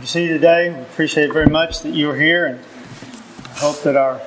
to 0.00 0.06
see 0.06 0.22
you 0.22 0.32
today. 0.32 0.70
We 0.70 0.80
appreciate 0.80 1.30
very 1.30 1.50
much 1.50 1.82
that 1.82 1.94
you're 1.94 2.16
here 2.16 2.46
and 2.46 2.58
I 3.44 3.58
hope 3.58 3.82
that 3.82 3.96
our 3.96 4.18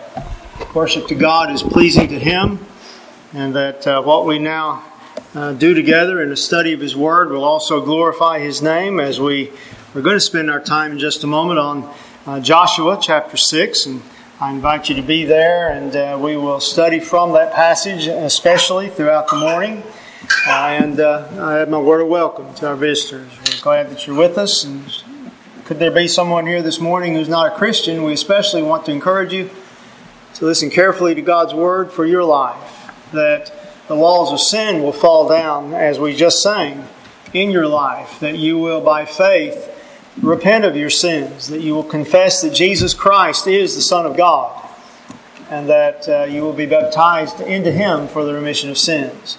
worship 0.75 1.07
to 1.07 1.15
God 1.15 1.49
is 1.49 1.63
pleasing 1.63 2.09
to 2.09 2.19
Him 2.19 2.63
and 3.33 3.55
that 3.55 3.87
uh, 3.87 4.03
what 4.03 4.27
we 4.27 4.37
now 4.37 4.83
uh, 5.33 5.53
do 5.53 5.73
together 5.73 6.21
in 6.21 6.29
the 6.29 6.37
study 6.37 6.73
of 6.73 6.79
His 6.79 6.95
Word 6.95 7.31
will 7.31 7.43
also 7.43 7.83
glorify 7.83 8.37
His 8.37 8.61
name 8.61 8.99
as 8.99 9.19
we 9.19 9.51
we're 9.95 10.03
going 10.03 10.15
to 10.15 10.19
spend 10.19 10.51
our 10.51 10.59
time 10.59 10.91
in 10.91 10.99
just 10.99 11.23
a 11.23 11.27
moment 11.27 11.57
on 11.57 11.91
uh, 12.27 12.39
Joshua 12.39 12.99
chapter 13.01 13.35
6 13.35 13.87
and 13.87 14.03
I 14.39 14.51
invite 14.51 14.89
you 14.89 14.95
to 14.95 15.01
be 15.01 15.25
there 15.25 15.69
and 15.69 15.95
uh, 15.95 16.19
we 16.21 16.37
will 16.37 16.59
study 16.59 16.99
from 16.99 17.31
that 17.31 17.51
passage 17.51 18.05
especially 18.05 18.89
throughout 18.89 19.27
the 19.27 19.37
morning. 19.37 19.81
Uh, 20.47 20.51
and 20.51 20.99
uh, 20.99 21.27
I 21.39 21.53
have 21.55 21.69
my 21.69 21.79
word 21.79 22.01
of 22.01 22.09
welcome 22.09 22.53
to 22.55 22.67
our 22.67 22.75
visitors. 22.75 23.31
We're 23.39 23.61
glad 23.63 23.89
that 23.89 24.05
you're 24.05 24.15
with 24.15 24.37
us 24.37 24.63
and 24.65 24.83
could 25.65 25.79
there 25.79 25.91
be 25.91 26.09
someone 26.09 26.45
here 26.45 26.61
this 26.61 26.81
morning 26.81 27.13
who's 27.13 27.29
not 27.29 27.53
a 27.53 27.55
Christian? 27.55 28.03
We 28.03 28.11
especially 28.11 28.61
want 28.61 28.85
to 28.87 28.91
encourage 28.91 29.31
you 29.31 29.49
to 30.35 30.45
listen 30.45 30.69
carefully 30.69 31.15
to 31.15 31.21
God's 31.21 31.53
Word 31.53 31.89
for 31.89 32.05
your 32.05 32.25
life, 32.25 32.91
that 33.13 33.53
the 33.87 33.95
walls 33.95 34.33
of 34.33 34.41
sin 34.41 34.83
will 34.83 34.91
fall 34.91 35.29
down, 35.29 35.73
as 35.73 35.99
we 35.99 36.13
just 36.13 36.41
sang, 36.41 36.85
in 37.33 37.49
your 37.49 37.65
life, 37.65 38.19
that 38.19 38.37
you 38.37 38.57
will, 38.57 38.81
by 38.81 39.05
faith, 39.05 39.69
repent 40.21 40.65
of 40.65 40.75
your 40.75 40.89
sins, 40.89 41.47
that 41.47 41.61
you 41.61 41.73
will 41.73 41.83
confess 41.83 42.41
that 42.41 42.53
Jesus 42.53 42.93
Christ 42.93 43.47
is 43.47 43.75
the 43.75 43.81
Son 43.81 44.05
of 44.05 44.17
God, 44.17 44.69
and 45.49 45.69
that 45.69 46.09
uh, 46.09 46.23
you 46.25 46.41
will 46.41 46.53
be 46.53 46.65
baptized 46.65 47.39
into 47.39 47.71
Him 47.71 48.09
for 48.09 48.25
the 48.25 48.33
remission 48.33 48.69
of 48.69 48.77
sins. 48.77 49.37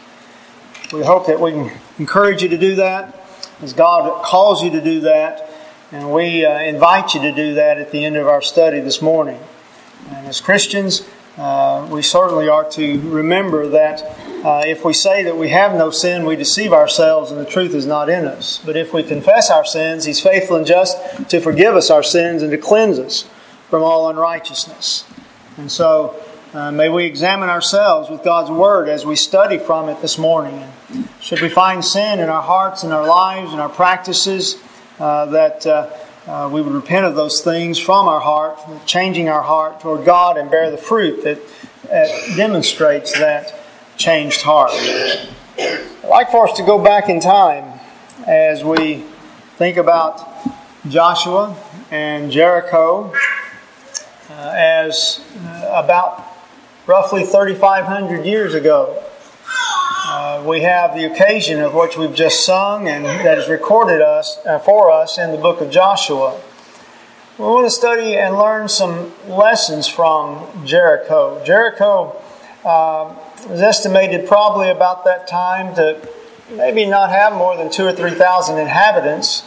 We 0.90 1.04
hope 1.04 1.26
that 1.26 1.38
we 1.38 1.50
can 1.50 1.70
encourage 1.98 2.42
you 2.42 2.48
to 2.48 2.58
do 2.58 2.76
that 2.76 3.20
as 3.60 3.74
God 3.74 4.24
calls 4.24 4.62
you 4.62 4.70
to 4.70 4.80
do 4.80 5.00
that 5.00 5.50
and 5.94 6.10
we 6.10 6.44
uh, 6.44 6.58
invite 6.58 7.14
you 7.14 7.20
to 7.20 7.30
do 7.30 7.54
that 7.54 7.78
at 7.78 7.92
the 7.92 8.04
end 8.04 8.16
of 8.16 8.26
our 8.26 8.42
study 8.42 8.80
this 8.80 9.00
morning. 9.00 9.38
And 10.10 10.26
as 10.26 10.40
Christians, 10.40 11.06
uh, 11.38 11.88
we 11.88 12.02
certainly 12.02 12.48
are 12.48 12.68
to 12.70 13.00
remember 13.08 13.68
that 13.68 14.02
uh, 14.44 14.64
if 14.66 14.84
we 14.84 14.92
say 14.92 15.22
that 15.22 15.36
we 15.36 15.50
have 15.50 15.72
no 15.74 15.92
sin, 15.92 16.26
we 16.26 16.34
deceive 16.34 16.72
ourselves 16.72 17.30
and 17.30 17.38
the 17.38 17.48
truth 17.48 17.76
is 17.76 17.86
not 17.86 18.08
in 18.08 18.24
us. 18.24 18.60
But 18.66 18.76
if 18.76 18.92
we 18.92 19.04
confess 19.04 19.52
our 19.52 19.64
sins, 19.64 20.04
He's 20.04 20.18
faithful 20.18 20.56
and 20.56 20.66
just 20.66 21.30
to 21.30 21.40
forgive 21.40 21.76
us 21.76 21.90
our 21.90 22.02
sins 22.02 22.42
and 22.42 22.50
to 22.50 22.58
cleanse 22.58 22.98
us 22.98 23.22
from 23.70 23.84
all 23.84 24.10
unrighteousness. 24.10 25.04
And 25.58 25.70
so, 25.70 26.20
uh, 26.54 26.72
may 26.72 26.88
we 26.88 27.04
examine 27.04 27.48
ourselves 27.48 28.10
with 28.10 28.24
God's 28.24 28.50
Word 28.50 28.88
as 28.88 29.06
we 29.06 29.14
study 29.14 29.58
from 29.58 29.88
it 29.88 30.02
this 30.02 30.18
morning. 30.18 30.64
And 30.90 31.08
should 31.20 31.40
we 31.40 31.48
find 31.48 31.84
sin 31.84 32.18
in 32.18 32.28
our 32.28 32.42
hearts, 32.42 32.82
in 32.82 32.90
our 32.90 33.06
lives, 33.06 33.52
in 33.52 33.60
our 33.60 33.68
practices, 33.68 34.60
that 34.98 35.66
uh, 35.66 35.90
uh, 36.26 36.48
we 36.52 36.62
would 36.62 36.72
repent 36.72 37.06
of 37.06 37.14
those 37.14 37.42
things 37.42 37.78
from 37.78 38.08
our 38.08 38.20
heart, 38.20 38.58
changing 38.86 39.28
our 39.28 39.42
heart 39.42 39.80
toward 39.80 40.04
God 40.04 40.36
and 40.38 40.50
bear 40.50 40.70
the 40.70 40.78
fruit 40.78 41.24
that 41.24 41.38
demonstrates 42.36 43.12
that 43.18 43.58
changed 43.96 44.42
heart. 44.42 44.72
I'd 44.72 46.08
like 46.08 46.30
for 46.30 46.48
us 46.48 46.56
to 46.56 46.64
go 46.64 46.82
back 46.82 47.08
in 47.08 47.20
time 47.20 47.80
as 48.26 48.64
we 48.64 49.04
think 49.56 49.76
about 49.76 50.20
Joshua 50.88 51.56
and 51.90 52.30
Jericho 52.30 53.12
uh, 54.30 54.52
as 54.54 55.20
uh, 55.46 55.82
about 55.84 56.24
roughly 56.86 57.22
3,500 57.22 58.26
years 58.26 58.54
ago. 58.54 59.02
Uh, 60.16 60.40
we 60.46 60.60
have 60.60 60.94
the 60.94 61.04
occasion 61.04 61.60
of 61.60 61.74
which 61.74 61.96
we've 61.96 62.14
just 62.14 62.46
sung 62.46 62.86
and 62.86 63.04
that 63.04 63.36
is 63.36 63.48
recorded 63.48 64.00
us 64.00 64.38
uh, 64.46 64.60
for 64.60 64.88
us 64.88 65.18
in 65.18 65.32
the 65.32 65.36
book 65.36 65.60
of 65.60 65.72
Joshua. 65.72 66.40
We 67.36 67.44
want 67.46 67.66
to 67.66 67.70
study 67.70 68.14
and 68.14 68.36
learn 68.36 68.68
some 68.68 69.12
lessons 69.26 69.88
from 69.88 70.46
Jericho. 70.64 71.42
Jericho 71.44 72.16
uh, 72.64 73.12
estimated 73.50 74.28
probably 74.28 74.70
about 74.70 75.04
that 75.04 75.26
time 75.26 75.74
to 75.74 76.08
maybe 76.48 76.86
not 76.86 77.10
have 77.10 77.32
more 77.32 77.56
than 77.56 77.68
two 77.68 77.84
or 77.84 77.92
three 77.92 78.12
thousand 78.14 78.58
inhabitants. 78.58 79.42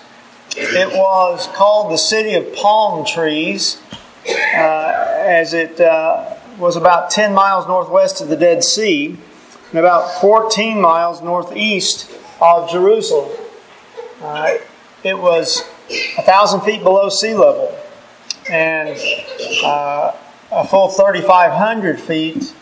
It 0.57 0.89
was 0.89 1.47
called 1.56 1.94
the 1.94 1.97
city 1.97 2.33
of 2.33 2.53
palm 2.53 3.06
trees, 3.06 3.81
uh, 4.27 5.16
as 5.17 5.53
it 5.53 5.79
uh, 5.79 6.35
was 6.59 6.75
about 6.75 7.09
10 7.09 7.33
miles 7.33 7.66
northwest 7.67 8.19
of 8.19 8.27
the 8.27 8.35
Dead 8.35 8.66
Sea 8.66 9.17
and 9.69 9.79
about 9.79 10.22
14 10.22 10.79
miles 10.79 11.22
northeast 11.22 12.09
of 12.41 12.69
Jerusalem. 12.69 13.31
Uh, 14.22 14.55
it 15.03 15.17
was 15.17 15.63
a 16.17 16.22
thousand 16.22 16.61
feet 16.61 16.83
below 16.83 17.09
sea 17.09 17.33
level 17.33 17.77
and 18.50 18.97
uh, 19.63 20.13
a 20.51 20.67
full 20.67 20.89
3,500 20.89 22.00
feet 22.00 22.56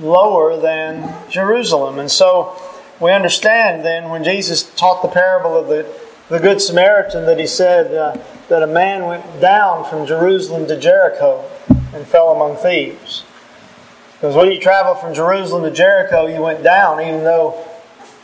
lower 0.00 0.60
than 0.60 1.14
Jerusalem. 1.30 1.98
And 1.98 2.10
so 2.10 2.56
we 3.00 3.12
understand 3.12 3.84
then 3.84 4.10
when 4.10 4.24
Jesus 4.24 4.74
taught 4.74 5.02
the 5.02 5.08
parable 5.08 5.56
of 5.56 5.68
the, 5.68 5.86
the 6.28 6.38
Good 6.38 6.60
Samaritan 6.60 7.26
that 7.26 7.38
he 7.38 7.46
said 7.46 7.94
uh, 7.94 8.16
that 8.48 8.62
a 8.62 8.66
man 8.66 9.04
went 9.04 9.40
down 9.40 9.84
from 9.88 10.06
Jerusalem 10.06 10.66
to 10.68 10.78
Jericho 10.78 11.44
and 11.94 12.06
fell 12.06 12.30
among 12.32 12.56
thieves. 12.56 13.24
Because 14.14 14.36
when 14.36 14.50
you 14.50 14.60
travel 14.60 14.94
from 14.94 15.12
Jerusalem 15.12 15.64
to 15.64 15.70
Jericho, 15.70 16.26
you 16.26 16.40
went 16.40 16.62
down, 16.62 17.00
even 17.00 17.24
though 17.24 17.62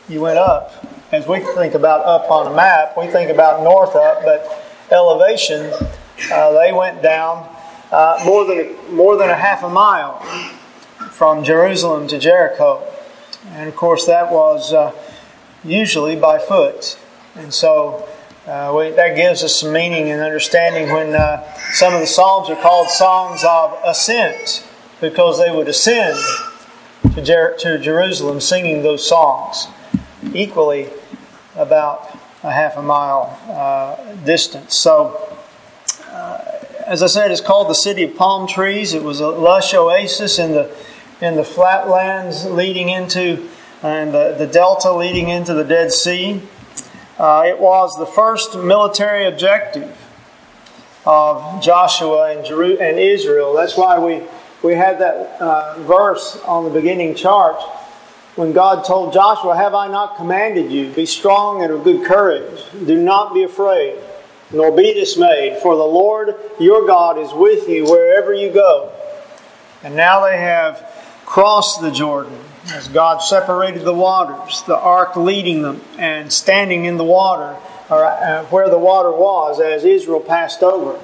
you 0.08 0.20
went 0.20 0.38
up. 0.38 0.86
As 1.12 1.26
we 1.26 1.40
think 1.40 1.74
about 1.74 2.06
up 2.06 2.30
on 2.30 2.50
a 2.50 2.54
map, 2.54 2.96
we 2.96 3.08
think 3.08 3.30
about 3.30 3.62
north 3.62 3.96
up, 3.96 4.22
but 4.24 4.64
elevation, 4.92 5.72
uh, 6.32 6.52
they 6.52 6.72
went 6.72 7.02
down 7.02 7.48
uh, 7.90 8.22
more 8.24 8.44
than 8.44 8.94
more 8.94 9.16
than 9.16 9.30
a 9.30 9.34
half 9.34 9.64
a 9.64 9.68
mile 9.68 10.20
from 11.10 11.42
Jerusalem 11.42 12.06
to 12.08 12.18
Jericho, 12.18 12.82
and 13.50 13.68
of 13.68 13.74
course 13.74 14.06
that 14.06 14.30
was 14.30 14.72
uh, 14.72 14.92
usually 15.64 16.16
by 16.16 16.38
foot, 16.38 16.98
and 17.34 17.52
so. 17.52 18.06
Uh, 18.46 18.74
we, 18.74 18.90
that 18.90 19.14
gives 19.14 19.44
us 19.44 19.60
some 19.60 19.70
meaning 19.70 20.10
and 20.10 20.22
understanding 20.22 20.90
when 20.90 21.14
uh, 21.14 21.44
some 21.72 21.92
of 21.92 22.00
the 22.00 22.06
Psalms 22.06 22.48
are 22.48 22.56
called 22.56 22.88
songs 22.88 23.44
of 23.44 23.78
ascent 23.84 24.66
because 25.00 25.38
they 25.38 25.50
would 25.50 25.68
ascend 25.68 26.18
to, 27.14 27.22
Jer- 27.22 27.56
to 27.60 27.78
Jerusalem 27.78 28.40
singing 28.40 28.82
those 28.82 29.06
songs, 29.06 29.66
equally 30.34 30.88
about 31.56 32.18
a 32.42 32.50
half 32.50 32.76
a 32.76 32.82
mile 32.82 33.38
uh, 33.48 34.14
distance. 34.24 34.78
So, 34.78 35.36
uh, 36.06 36.38
as 36.86 37.02
I 37.02 37.06
said, 37.06 37.30
it's 37.30 37.40
called 37.40 37.68
the 37.68 37.74
city 37.74 38.04
of 38.04 38.16
palm 38.16 38.46
trees. 38.46 38.94
It 38.94 39.02
was 39.02 39.20
a 39.20 39.28
lush 39.28 39.74
oasis 39.74 40.38
in 40.38 40.52
the 40.52 40.74
in 41.20 41.36
the 41.36 41.44
flatlands 41.44 42.46
leading 42.46 42.88
into 42.88 43.46
and 43.82 44.12
the, 44.12 44.34
the 44.38 44.46
delta 44.46 44.92
leading 44.92 45.28
into 45.28 45.54
the 45.54 45.64
Dead 45.64 45.92
Sea. 45.92 46.40
Uh, 47.18 47.44
it 47.46 47.58
was 47.58 47.96
the 47.98 48.06
first 48.06 48.56
military 48.56 49.26
objective 49.26 49.96
of 51.06 51.62
Joshua 51.62 52.32
and, 52.36 52.44
Jeru- 52.44 52.78
and 52.78 52.98
Israel. 52.98 53.54
That's 53.54 53.76
why 53.76 53.98
we 53.98 54.22
we 54.62 54.74
had 54.74 54.98
that 55.00 55.40
uh, 55.40 55.78
verse 55.80 56.38
on 56.44 56.64
the 56.64 56.70
beginning 56.70 57.14
chart 57.14 57.60
when 58.36 58.52
God 58.52 58.84
told 58.84 59.12
Joshua, 59.12 59.56
Have 59.56 59.74
I 59.74 59.88
not 59.88 60.16
commanded 60.16 60.70
you? 60.70 60.90
Be 60.90 61.06
strong 61.06 61.62
and 61.62 61.72
of 61.72 61.84
good 61.84 62.04
courage. 62.04 62.62
Do 62.86 62.96
not 62.96 63.34
be 63.34 63.42
afraid, 63.42 63.98
nor 64.52 64.74
be 64.74 64.94
dismayed, 64.94 65.60
for 65.62 65.76
the 65.76 65.84
Lord 65.84 66.34
your 66.58 66.86
God 66.86 67.18
is 67.18 67.32
with 67.32 67.68
you 67.68 67.84
wherever 67.84 68.32
you 68.32 68.52
go. 68.52 68.92
And 69.82 69.96
now 69.96 70.24
they 70.24 70.36
have 70.36 70.86
crossed 71.24 71.80
the 71.80 71.90
Jordan 71.90 72.38
as 72.68 72.88
God 72.88 73.18
separated 73.18 73.82
the 73.82 73.94
waters, 73.94 74.62
the 74.66 74.76
ark 74.76 75.16
leading 75.16 75.62
them 75.62 75.80
and 75.98 76.32
standing 76.32 76.84
in 76.84 76.98
the 76.98 77.04
water, 77.04 77.56
or 77.88 78.04
uh, 78.04 78.44
where 78.46 78.68
the 78.68 78.78
water 78.78 79.10
was 79.10 79.58
as 79.58 79.84
Israel 79.84 80.20
passed 80.20 80.62
over. 80.62 81.00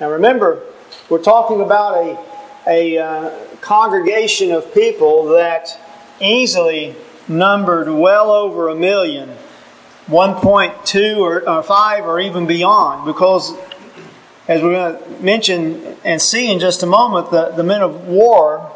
Now 0.00 0.10
remember, 0.10 0.62
we're 1.08 1.22
talking 1.22 1.60
about 1.60 2.04
a 2.04 2.27
a 2.68 2.98
uh, 2.98 3.30
congregation 3.62 4.52
of 4.52 4.72
people 4.74 5.28
that 5.28 5.76
easily 6.20 6.94
numbered 7.26 7.88
well 7.88 8.30
over 8.30 8.68
a 8.68 8.74
million, 8.74 9.30
1.2 10.08 11.18
or, 11.18 11.48
or 11.48 11.62
5 11.62 12.04
or 12.04 12.20
even 12.20 12.46
beyond, 12.46 13.06
because 13.06 13.54
as 14.46 14.62
we're 14.62 14.72
going 14.72 14.98
to 14.98 15.22
mention 15.22 15.96
and 16.04 16.20
see 16.20 16.50
in 16.50 16.58
just 16.58 16.82
a 16.82 16.86
moment, 16.86 17.30
the, 17.30 17.50
the 17.50 17.64
men 17.64 17.82
of 17.82 18.06
war 18.06 18.72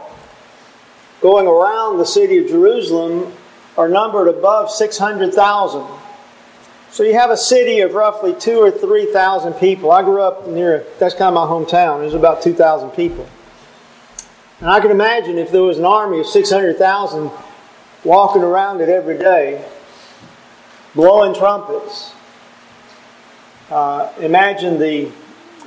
going 1.21 1.47
around 1.47 1.99
the 1.99 2.07
city 2.07 2.39
of 2.39 2.49
Jerusalem 2.49 3.33
are 3.77 3.89
numbered 3.89 4.29
above 4.29 4.71
600,000. 4.71 5.87
So 6.91 7.05
you 7.05 7.15
have 7.15 7.31
a 7.31 7.39
city 7.39 7.81
of 7.81 7.95
roughly 7.95 8.35
two 8.35 8.59
or 8.59 8.71
3,000 8.71 9.55
people. 9.55 9.91
I 9.91 10.03
grew 10.03 10.21
up 10.21 10.47
near, 10.47 10.85
that's 10.99 11.15
kind 11.15 11.35
of 11.35 11.35
my 11.35 11.47
hometown. 11.47 12.01
There's 12.01 12.13
about 12.13 12.43
2,000 12.43 12.91
people. 12.91 13.27
And 14.63 14.71
I 14.71 14.79
can 14.79 14.93
imagine 14.93 15.39
if 15.39 15.51
there 15.51 15.65
was 15.65 15.79
an 15.79 15.85
army 15.85 16.21
of 16.21 16.27
600,000 16.27 17.33
walking 18.05 18.43
around 18.43 18.81
it 18.81 18.89
every 18.89 19.19
day, 19.19 19.69
blowing 20.95 21.35
trumpets, 21.35 22.13
uh, 23.73 24.13
imagine 24.21 24.79
the, 24.79 25.11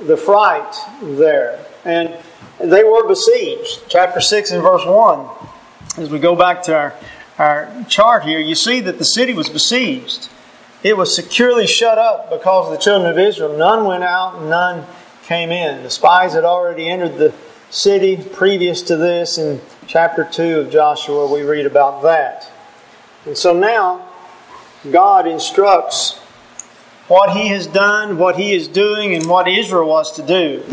the 0.00 0.16
fright 0.16 0.74
there. 1.02 1.62
And 1.84 2.16
they 2.58 2.84
were 2.84 3.06
besieged. 3.06 3.82
Chapter 3.86 4.22
6 4.22 4.52
and 4.52 4.62
verse 4.62 4.86
1. 4.86 5.28
As 5.98 6.08
we 6.08 6.18
go 6.18 6.34
back 6.34 6.62
to 6.62 6.74
our, 6.74 6.94
our 7.38 7.84
chart 7.88 8.22
here, 8.24 8.40
you 8.40 8.54
see 8.54 8.80
that 8.80 8.96
the 8.96 9.04
city 9.04 9.34
was 9.34 9.50
besieged. 9.50 10.30
It 10.82 10.96
was 10.96 11.14
securely 11.14 11.66
shut 11.66 11.98
up 11.98 12.30
because 12.30 12.68
of 12.68 12.72
the 12.72 12.78
children 12.78 13.10
of 13.10 13.18
Israel. 13.18 13.58
None 13.58 13.84
went 13.84 14.04
out, 14.04 14.36
and 14.36 14.48
none 14.48 14.86
came 15.24 15.50
in. 15.50 15.82
The 15.82 15.90
spies 15.90 16.32
had 16.32 16.44
already 16.44 16.88
entered 16.88 17.18
the 17.18 17.34
city 17.76 18.16
previous 18.16 18.80
to 18.80 18.96
this. 18.96 19.36
In 19.36 19.60
chapter 19.86 20.24
2 20.24 20.60
of 20.60 20.70
Joshua, 20.70 21.30
we 21.30 21.42
read 21.42 21.66
about 21.66 22.02
that. 22.04 22.50
And 23.26 23.36
so 23.36 23.52
now, 23.52 24.08
God 24.90 25.26
instructs 25.26 26.16
what 27.06 27.36
He 27.36 27.48
has 27.48 27.66
done, 27.66 28.16
what 28.16 28.36
He 28.36 28.54
is 28.54 28.66
doing, 28.66 29.14
and 29.14 29.26
what 29.26 29.46
Israel 29.46 29.86
was 29.86 30.10
to 30.16 30.22
do 30.22 30.64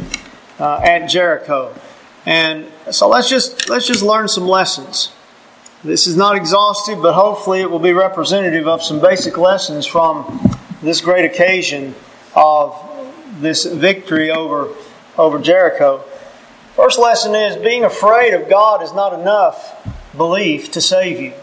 uh, 0.59 0.79
at 0.81 1.07
Jericho. 1.07 1.75
And 2.25 2.71
so 2.89 3.09
let's 3.09 3.27
just 3.27 3.67
let's 3.67 3.85
just 3.85 4.01
learn 4.01 4.29
some 4.29 4.47
lessons. 4.47 5.11
This 5.83 6.07
is 6.07 6.15
not 6.15 6.37
exhaustive, 6.37 7.01
but 7.01 7.13
hopefully 7.15 7.59
it 7.59 7.69
will 7.69 7.79
be 7.79 7.91
representative 7.91 8.65
of 8.65 8.81
some 8.81 9.01
basic 9.01 9.37
lessons 9.37 9.85
from 9.85 10.57
this 10.81 11.01
great 11.01 11.25
occasion 11.25 11.95
of 12.33 12.79
this 13.41 13.65
victory 13.65 14.31
over 14.31 14.73
over 15.17 15.37
Jericho. 15.37 16.05
First 16.75 16.97
lesson 16.97 17.35
is 17.35 17.55
being 17.55 17.83
afraid 17.83 18.33
of 18.33 18.49
God 18.49 18.81
is 18.81 18.93
not 18.93 19.13
enough 19.13 19.87
belief 20.17 20.71
to 20.71 20.81
save 20.81 21.21
you. 21.21 21.33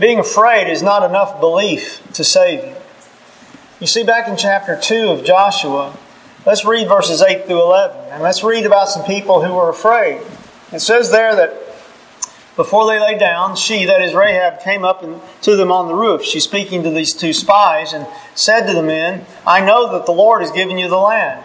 Being 0.00 0.18
afraid 0.18 0.68
is 0.68 0.82
not 0.82 1.08
enough 1.08 1.38
belief 1.38 2.02
to 2.14 2.24
save 2.24 2.64
you. 2.64 2.74
You 3.78 3.86
see, 3.86 4.02
back 4.02 4.26
in 4.26 4.36
chapter 4.36 4.76
2 4.76 5.08
of 5.10 5.24
Joshua, 5.24 5.96
let's 6.44 6.64
read 6.64 6.88
verses 6.88 7.22
8 7.22 7.46
through 7.46 7.62
11, 7.62 8.10
and 8.10 8.22
let's 8.24 8.42
read 8.42 8.66
about 8.66 8.88
some 8.88 9.04
people 9.04 9.44
who 9.44 9.54
were 9.54 9.68
afraid. 9.68 10.20
It 10.72 10.80
says 10.80 11.12
there 11.12 11.36
that 11.36 11.54
before 12.56 12.86
they 12.86 12.98
lay 12.98 13.16
down, 13.16 13.54
she, 13.54 13.84
that 13.84 14.02
is 14.02 14.14
Rahab, 14.14 14.62
came 14.64 14.84
up 14.84 15.04
to 15.42 15.54
them 15.54 15.70
on 15.70 15.86
the 15.86 15.94
roof. 15.94 16.24
She's 16.24 16.44
speaking 16.44 16.82
to 16.82 16.90
these 16.90 17.14
two 17.14 17.32
spies 17.32 17.92
and 17.92 18.08
said 18.34 18.66
to 18.66 18.74
the 18.74 18.82
men, 18.82 19.26
I 19.46 19.64
know 19.64 19.92
that 19.92 20.06
the 20.06 20.12
Lord 20.12 20.42
has 20.42 20.50
given 20.50 20.76
you 20.76 20.88
the 20.88 20.96
land 20.96 21.44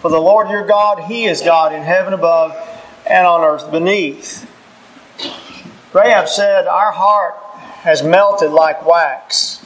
For 0.00 0.10
the 0.10 0.20
Lord 0.20 0.48
your 0.48 0.66
God, 0.66 1.04
He 1.04 1.24
is 1.24 1.42
God 1.42 1.72
in 1.72 1.82
heaven 1.82 2.12
above 2.12 2.56
and 3.06 3.26
on 3.26 3.42
earth 3.42 3.70
beneath. 3.70 4.48
Rahab 5.92 6.28
said, 6.28 6.66
Our 6.66 6.92
heart 6.92 7.34
has 7.82 8.02
melted 8.02 8.50
like 8.50 8.86
wax. 8.86 9.64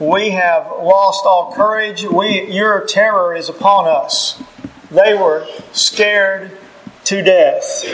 We 0.00 0.30
have 0.30 0.66
lost 0.66 1.24
all 1.24 1.52
courage. 1.54 2.02
We, 2.02 2.50
your 2.50 2.84
terror 2.86 3.36
is 3.36 3.48
upon 3.48 3.86
us. 3.86 4.42
They 4.90 5.14
were 5.14 5.46
scared 5.72 6.58
to 7.04 7.22
death, 7.22 7.84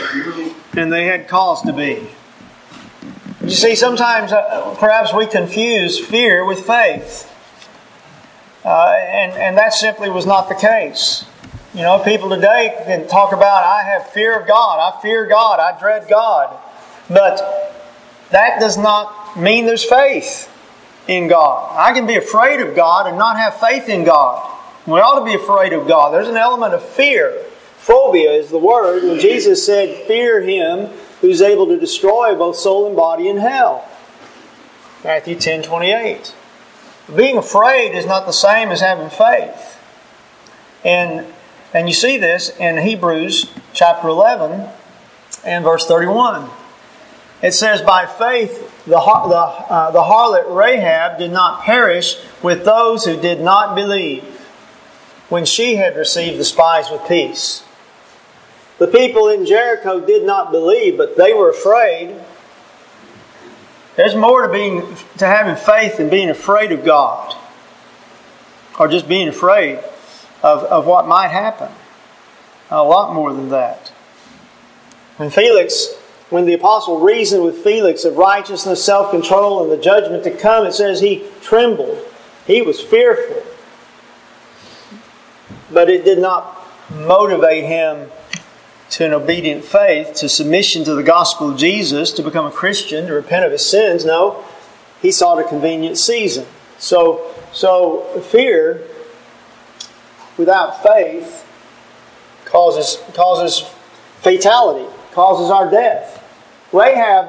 and 0.75 0.91
they 0.91 1.05
had 1.05 1.27
cause 1.27 1.61
to 1.63 1.73
be. 1.73 2.07
You 3.43 3.51
see, 3.51 3.75
sometimes 3.75 4.31
uh, 4.31 4.75
perhaps 4.79 5.13
we 5.13 5.27
confuse 5.27 5.99
fear 5.99 6.45
with 6.45 6.65
faith. 6.65 7.29
Uh, 8.65 8.95
and, 8.97 9.33
and 9.33 9.57
that 9.57 9.73
simply 9.73 10.09
was 10.09 10.25
not 10.25 10.49
the 10.49 10.55
case. 10.55 11.25
You 11.73 11.81
know, 11.81 11.97
people 12.03 12.29
today 12.29 12.83
can 12.85 13.07
talk 13.07 13.33
about, 13.33 13.63
I 13.63 13.81
have 13.81 14.11
fear 14.11 14.39
of 14.39 14.47
God, 14.47 14.77
I 14.77 15.01
fear 15.01 15.25
God, 15.25 15.59
I 15.59 15.79
dread 15.79 16.07
God. 16.07 16.55
But 17.09 17.41
that 18.29 18.59
does 18.59 18.77
not 18.77 19.39
mean 19.39 19.65
there's 19.65 19.83
faith 19.83 20.51
in 21.07 21.27
God. 21.27 21.75
I 21.75 21.91
can 21.93 22.05
be 22.05 22.15
afraid 22.15 22.61
of 22.61 22.75
God 22.75 23.07
and 23.07 23.17
not 23.17 23.37
have 23.37 23.59
faith 23.59 23.89
in 23.89 24.03
God. 24.03 24.51
We 24.85 24.99
ought 24.99 25.17
to 25.17 25.25
be 25.25 25.33
afraid 25.33 25.73
of 25.73 25.87
God. 25.87 26.13
There's 26.13 26.27
an 26.27 26.37
element 26.37 26.75
of 26.75 26.87
fear. 26.87 27.43
Phobia 27.77 28.31
is 28.33 28.51
the 28.51 28.59
word, 28.59 29.03
and 29.03 29.19
Jesus 29.19 29.65
said, 29.65 30.05
Fear 30.05 30.41
him 30.41 30.91
who's 31.21 31.41
able 31.41 31.65
to 31.67 31.79
destroy 31.79 32.35
both 32.35 32.55
soul 32.55 32.85
and 32.85 32.95
body 32.95 33.27
in 33.27 33.37
hell. 33.37 33.89
Matthew 35.03 35.39
10 35.39 35.63
28. 35.63 36.35
Being 37.15 37.37
afraid 37.37 37.95
is 37.95 38.05
not 38.05 38.27
the 38.27 38.31
same 38.31 38.69
as 38.69 38.79
having 38.79 39.09
faith. 39.09 39.79
And 40.85 41.25
and 41.73 41.87
you 41.87 41.93
see 41.93 42.17
this 42.17 42.49
in 42.57 42.77
Hebrews 42.77 43.51
chapter 43.73 44.07
11 44.07 44.69
and 45.43 45.63
verse 45.63 45.85
31. 45.87 46.49
It 47.41 47.53
says, 47.53 47.81
By 47.81 48.05
faith, 48.05 48.85
the, 48.85 48.91
the, 48.91 48.95
uh, 48.97 49.91
the 49.91 50.03
harlot 50.03 50.55
Rahab 50.55 51.17
did 51.17 51.31
not 51.31 51.63
perish 51.63 52.15
with 52.43 52.63
those 52.63 53.05
who 53.05 53.19
did 53.19 53.41
not 53.41 53.75
believe 53.75 54.23
when 55.29 55.45
she 55.45 55.75
had 55.75 55.97
received 55.97 56.39
the 56.39 56.45
spies 56.45 56.91
with 56.91 57.05
peace. 57.07 57.63
The 58.77 58.87
people 58.87 59.27
in 59.27 59.45
Jericho 59.45 59.99
did 59.99 60.25
not 60.25 60.51
believe, 60.51 60.95
but 60.95 61.17
they 61.17 61.33
were 61.33 61.49
afraid. 61.49 62.15
There's 63.95 64.15
more 64.15 64.45
to 64.45 64.51
being 64.51 64.95
to 65.17 65.25
having 65.25 65.55
faith 65.55 65.97
than 65.97 66.09
being 66.09 66.29
afraid 66.29 66.71
of 66.71 66.85
God, 66.85 67.35
or 68.79 68.87
just 68.87 69.07
being 69.07 69.27
afraid 69.27 69.79
of, 70.43 70.63
of 70.65 70.85
what 70.85 71.07
might 71.07 71.29
happen. 71.29 71.69
A 72.69 72.83
lot 72.83 73.13
more 73.15 73.33
than 73.33 73.49
that. 73.49 73.89
When 75.17 75.29
Felix, 75.29 75.93
when 76.29 76.45
the 76.45 76.53
apostle 76.53 76.99
reasoned 76.99 77.43
with 77.43 77.63
Felix 77.63 78.03
of 78.03 78.17
righteousness, 78.17 78.83
self 78.83 79.11
control, 79.11 79.63
and 79.63 79.71
the 79.71 79.81
judgment 79.81 80.23
to 80.25 80.31
come, 80.31 80.65
it 80.65 80.73
says 80.73 80.99
he 80.99 81.25
trembled. 81.41 81.99
He 82.45 82.61
was 82.61 82.81
fearful. 82.81 83.43
But 85.71 85.89
it 85.89 86.03
did 86.03 86.19
not 86.19 86.67
motivate 86.91 87.63
him 87.63 88.11
to 88.91 89.05
an 89.05 89.13
obedient 89.13 89.63
faith, 89.63 90.13
to 90.15 90.29
submission 90.29 90.83
to 90.83 90.93
the 90.93 91.03
gospel 91.03 91.51
of 91.51 91.57
Jesus, 91.57 92.11
to 92.11 92.21
become 92.21 92.45
a 92.45 92.51
Christian, 92.51 93.07
to 93.07 93.13
repent 93.13 93.45
of 93.45 93.51
his 93.51 93.67
sins. 93.67 94.05
No, 94.05 94.43
he 95.01 95.11
sought 95.11 95.39
a 95.39 95.47
convenient 95.47 95.97
season. 95.97 96.45
So, 96.77 97.33
so 97.53 98.21
fear 98.29 98.87
without 100.37 100.83
faith 100.83 101.45
causes, 102.45 102.97
causes 103.13 103.67
fatality, 104.21 104.87
causes 105.11 105.49
our 105.49 105.69
death. 105.69 106.23
Rahab 106.71 107.27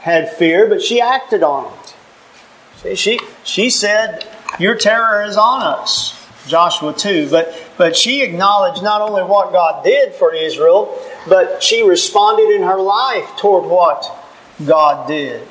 had 0.00 0.32
fear, 0.32 0.68
but 0.68 0.82
she 0.82 1.00
acted 1.00 1.42
on 1.42 1.72
it. 1.72 2.98
She, 2.98 3.20
she 3.44 3.68
said, 3.68 4.26
Your 4.58 4.74
terror 4.74 5.22
is 5.22 5.36
on 5.36 5.62
us. 5.62 6.16
Joshua 6.46 6.94
2. 6.94 7.28
But, 7.30 7.54
but 7.76 7.96
she 7.96 8.22
acknowledged 8.22 8.82
not 8.82 9.02
only 9.02 9.22
what 9.22 9.52
God 9.52 9.84
did 9.84 10.14
for 10.14 10.34
Israel, 10.34 10.98
but 11.28 11.62
she 11.62 11.86
responded 11.86 12.50
in 12.50 12.62
her 12.62 12.80
life 12.80 13.36
toward 13.36 13.64
what 13.64 14.10
God 14.64 15.06
did. 15.06 15.46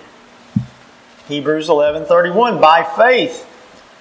Hebrews 1.28 1.70
11:31 1.70 2.60
By 2.60 2.84
faith 2.84 3.46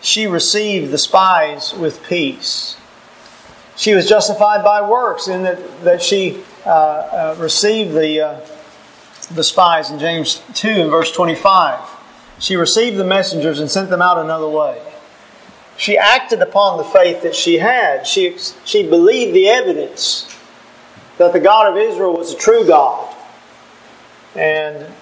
she 0.00 0.26
received 0.26 0.90
the 0.90 0.98
spies 0.98 1.74
with 1.74 2.02
peace. 2.04 2.77
She 3.78 3.94
was 3.94 4.08
justified 4.08 4.64
by 4.64 4.82
works 4.82 5.28
in 5.28 5.44
that, 5.44 5.84
that 5.84 6.02
she 6.02 6.42
uh, 6.66 6.68
uh, 6.68 7.36
received 7.38 7.94
the, 7.94 8.20
uh, 8.20 8.40
the 9.30 9.44
spies 9.44 9.92
in 9.92 10.00
James 10.00 10.42
2 10.54 10.68
and 10.68 10.90
verse 10.90 11.12
25. 11.12 11.78
She 12.40 12.56
received 12.56 12.96
the 12.96 13.04
messengers 13.04 13.60
and 13.60 13.70
sent 13.70 13.88
them 13.88 14.02
out 14.02 14.18
another 14.18 14.48
way. 14.48 14.82
She 15.76 15.96
acted 15.96 16.42
upon 16.42 16.78
the 16.78 16.82
faith 16.82 17.22
that 17.22 17.36
she 17.36 17.58
had. 17.58 18.04
She, 18.04 18.36
she 18.64 18.82
believed 18.82 19.32
the 19.32 19.48
evidence 19.48 20.36
that 21.18 21.32
the 21.32 21.38
God 21.38 21.70
of 21.70 21.78
Israel 21.78 22.16
was 22.16 22.34
a 22.34 22.36
true 22.36 22.66
God. 22.66 23.14
And 24.34 24.92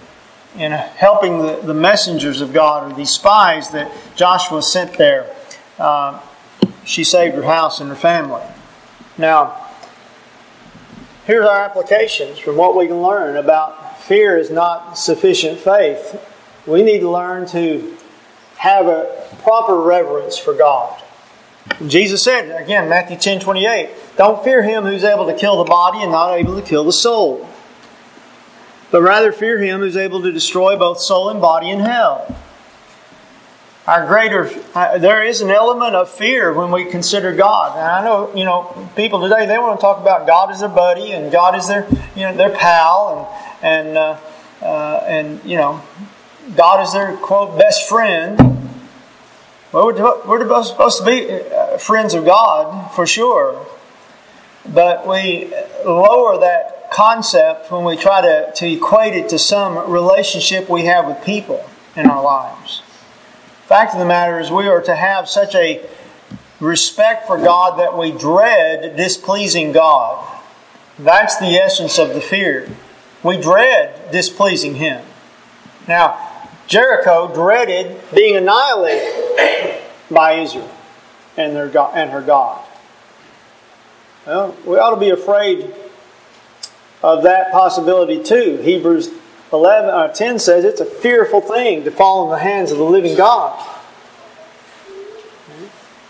in 0.58 0.72
helping 0.72 1.38
the, 1.38 1.62
the 1.62 1.74
messengers 1.74 2.42
of 2.42 2.52
God, 2.52 2.92
or 2.92 2.94
these 2.94 3.10
spies 3.10 3.70
that 3.70 3.90
Joshua 4.16 4.62
sent 4.62 4.98
there, 4.98 5.34
uh, 5.78 6.20
she 6.84 7.04
saved 7.04 7.36
her 7.36 7.42
house 7.42 7.80
and 7.80 7.88
her 7.88 7.96
family. 7.96 8.42
Now, 9.18 9.66
here's 11.24 11.46
our 11.46 11.62
applications 11.62 12.38
from 12.38 12.56
what 12.56 12.76
we 12.76 12.86
can 12.86 13.02
learn 13.02 13.36
about 13.36 14.00
fear 14.00 14.36
is 14.36 14.50
not 14.50 14.98
sufficient 14.98 15.58
faith. 15.58 16.20
We 16.66 16.82
need 16.82 17.00
to 17.00 17.10
learn 17.10 17.46
to 17.48 17.96
have 18.58 18.86
a 18.86 19.26
proper 19.42 19.80
reverence 19.80 20.38
for 20.38 20.54
God. 20.54 21.02
Jesus 21.86 22.22
said, 22.22 22.62
again, 22.62 22.88
Matthew 22.88 23.16
10 23.16 23.40
28, 23.40 23.90
don't 24.16 24.42
fear 24.44 24.62
him 24.62 24.84
who's 24.84 25.04
able 25.04 25.26
to 25.26 25.34
kill 25.34 25.58
the 25.58 25.68
body 25.68 26.02
and 26.02 26.12
not 26.12 26.34
able 26.34 26.54
to 26.60 26.66
kill 26.66 26.84
the 26.84 26.92
soul, 26.92 27.48
but 28.90 29.02
rather 29.02 29.32
fear 29.32 29.58
him 29.58 29.80
who's 29.80 29.96
able 29.96 30.22
to 30.22 30.32
destroy 30.32 30.76
both 30.76 31.00
soul 31.00 31.28
and 31.28 31.40
body 31.40 31.70
in 31.70 31.80
hell. 31.80 32.34
Our 33.86 34.04
greater, 34.04 34.50
uh, 34.74 34.98
there 34.98 35.22
is 35.22 35.42
an 35.42 35.50
element 35.50 35.94
of 35.94 36.10
fear 36.10 36.52
when 36.52 36.72
we 36.72 36.86
consider 36.86 37.32
God. 37.32 37.78
And 37.78 37.86
I 37.86 38.02
know, 38.02 38.34
you 38.34 38.44
know, 38.44 38.90
people 38.96 39.20
today, 39.20 39.46
they 39.46 39.58
want 39.58 39.78
to 39.78 39.80
talk 39.80 40.00
about 40.00 40.26
God 40.26 40.50
as 40.50 40.58
their 40.58 40.68
buddy 40.68 41.12
and 41.12 41.30
God 41.30 41.56
is 41.56 41.68
their, 41.68 41.86
you 42.16 42.22
know, 42.22 42.36
their 42.36 42.50
pal 42.50 43.38
and, 43.62 43.86
and, 43.86 43.96
uh, 43.96 44.18
uh, 44.60 45.04
and, 45.06 45.44
you 45.44 45.56
know, 45.56 45.80
God 46.56 46.84
is 46.84 46.94
their, 46.94 47.16
quote, 47.16 47.56
best 47.60 47.88
friend. 47.88 48.36
Well, 49.70 49.92
we're, 49.92 50.48
we're 50.48 50.64
supposed 50.64 50.98
to 50.98 51.04
be 51.04 51.30
uh, 51.30 51.78
friends 51.78 52.14
of 52.14 52.24
God 52.24 52.90
for 52.90 53.06
sure, 53.06 53.64
but 54.68 55.06
we 55.06 55.54
lower 55.84 56.40
that 56.40 56.90
concept 56.90 57.70
when 57.70 57.84
we 57.84 57.96
try 57.96 58.20
to, 58.20 58.50
to 58.56 58.68
equate 58.68 59.14
it 59.14 59.28
to 59.28 59.38
some 59.38 59.88
relationship 59.88 60.68
we 60.68 60.86
have 60.86 61.06
with 61.06 61.24
people 61.24 61.64
in 61.94 62.06
our 62.06 62.20
lives. 62.20 62.82
Fact 63.66 63.94
of 63.94 63.98
the 63.98 64.06
matter 64.06 64.38
is, 64.38 64.48
we 64.48 64.68
are 64.68 64.80
to 64.80 64.94
have 64.94 65.28
such 65.28 65.56
a 65.56 65.84
respect 66.60 67.26
for 67.26 67.36
God 67.36 67.80
that 67.80 67.98
we 67.98 68.12
dread 68.12 68.96
displeasing 68.96 69.72
God. 69.72 70.40
That's 71.00 71.36
the 71.38 71.56
essence 71.56 71.98
of 71.98 72.14
the 72.14 72.20
fear. 72.20 72.70
We 73.24 73.38
dread 73.40 74.12
displeasing 74.12 74.76
Him. 74.76 75.04
Now, 75.88 76.48
Jericho 76.68 77.32
dreaded 77.34 78.00
being 78.14 78.36
annihilated 78.36 79.82
by 80.12 80.34
Israel 80.34 80.70
and, 81.36 81.56
their 81.56 81.68
God, 81.68 81.96
and 81.96 82.10
her 82.10 82.22
God. 82.22 82.64
Well, 84.26 84.56
we 84.64 84.76
ought 84.78 84.94
to 84.94 85.00
be 85.00 85.10
afraid 85.10 85.74
of 87.02 87.24
that 87.24 87.50
possibility 87.50 88.22
too. 88.22 88.58
Hebrews 88.58 89.10
11, 89.52 89.90
uh, 89.90 90.08
10 90.08 90.38
says 90.38 90.64
it's 90.64 90.80
a 90.80 90.84
fearful 90.84 91.40
thing 91.40 91.84
to 91.84 91.90
fall 91.90 92.24
in 92.24 92.30
the 92.30 92.38
hands 92.38 92.72
of 92.72 92.78
the 92.78 92.84
living 92.84 93.16
God. 93.16 93.64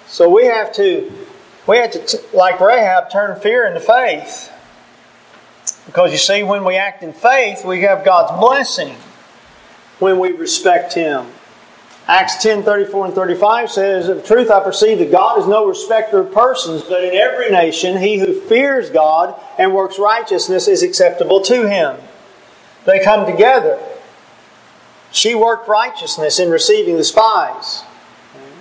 So 0.07 0.29
we 0.29 0.47
have 0.47 0.73
to, 0.75 1.13
we 1.67 1.77
have 1.77 1.93
to, 1.93 2.21
like 2.33 2.61
Rahab, 2.61 3.11
turn 3.11 3.39
fear 3.41 3.67
into 3.67 3.81
faith. 3.81 4.53
Because 5.87 6.13
you 6.13 6.19
see, 6.19 6.43
when 6.43 6.65
we 6.65 6.77
act 6.77 7.03
in 7.03 7.13
faith, 7.13 7.65
we 7.65 7.83
have 7.83 8.05
God's 8.05 8.39
blessing 8.41 8.97
when 9.99 10.19
we 10.19 10.33
respect 10.33 10.95
Him. 10.95 11.27
Acts 12.09 12.41
10 12.43 12.63
34 12.63 13.07
and 13.07 13.15
35 13.15 13.71
says, 13.71 14.09
Of 14.09 14.25
truth 14.25 14.51
I 14.51 14.63
perceive 14.63 14.99
that 15.01 15.11
God 15.11 15.41
is 15.41 15.47
no 15.47 15.67
respecter 15.67 16.21
of 16.21 16.33
persons, 16.33 16.83
but 16.83 17.03
in 17.03 17.15
every 17.15 17.51
nation 17.51 17.99
he 17.99 18.19
who 18.19 18.41
fears 18.43 18.91
God 18.91 19.41
and 19.59 19.75
works 19.75 19.99
righteousness 19.99 20.69
is 20.69 20.85
acceptable 20.85 21.41
to 21.43 21.69
him. 21.69 21.97
They 22.87 23.01
come 23.01 23.27
together. 23.27 23.79
She 25.13 25.35
worked 25.35 25.69
righteousness 25.69 26.39
in 26.39 26.51
receiving 26.51 26.97
the 26.97 27.05
spies. 27.05 27.83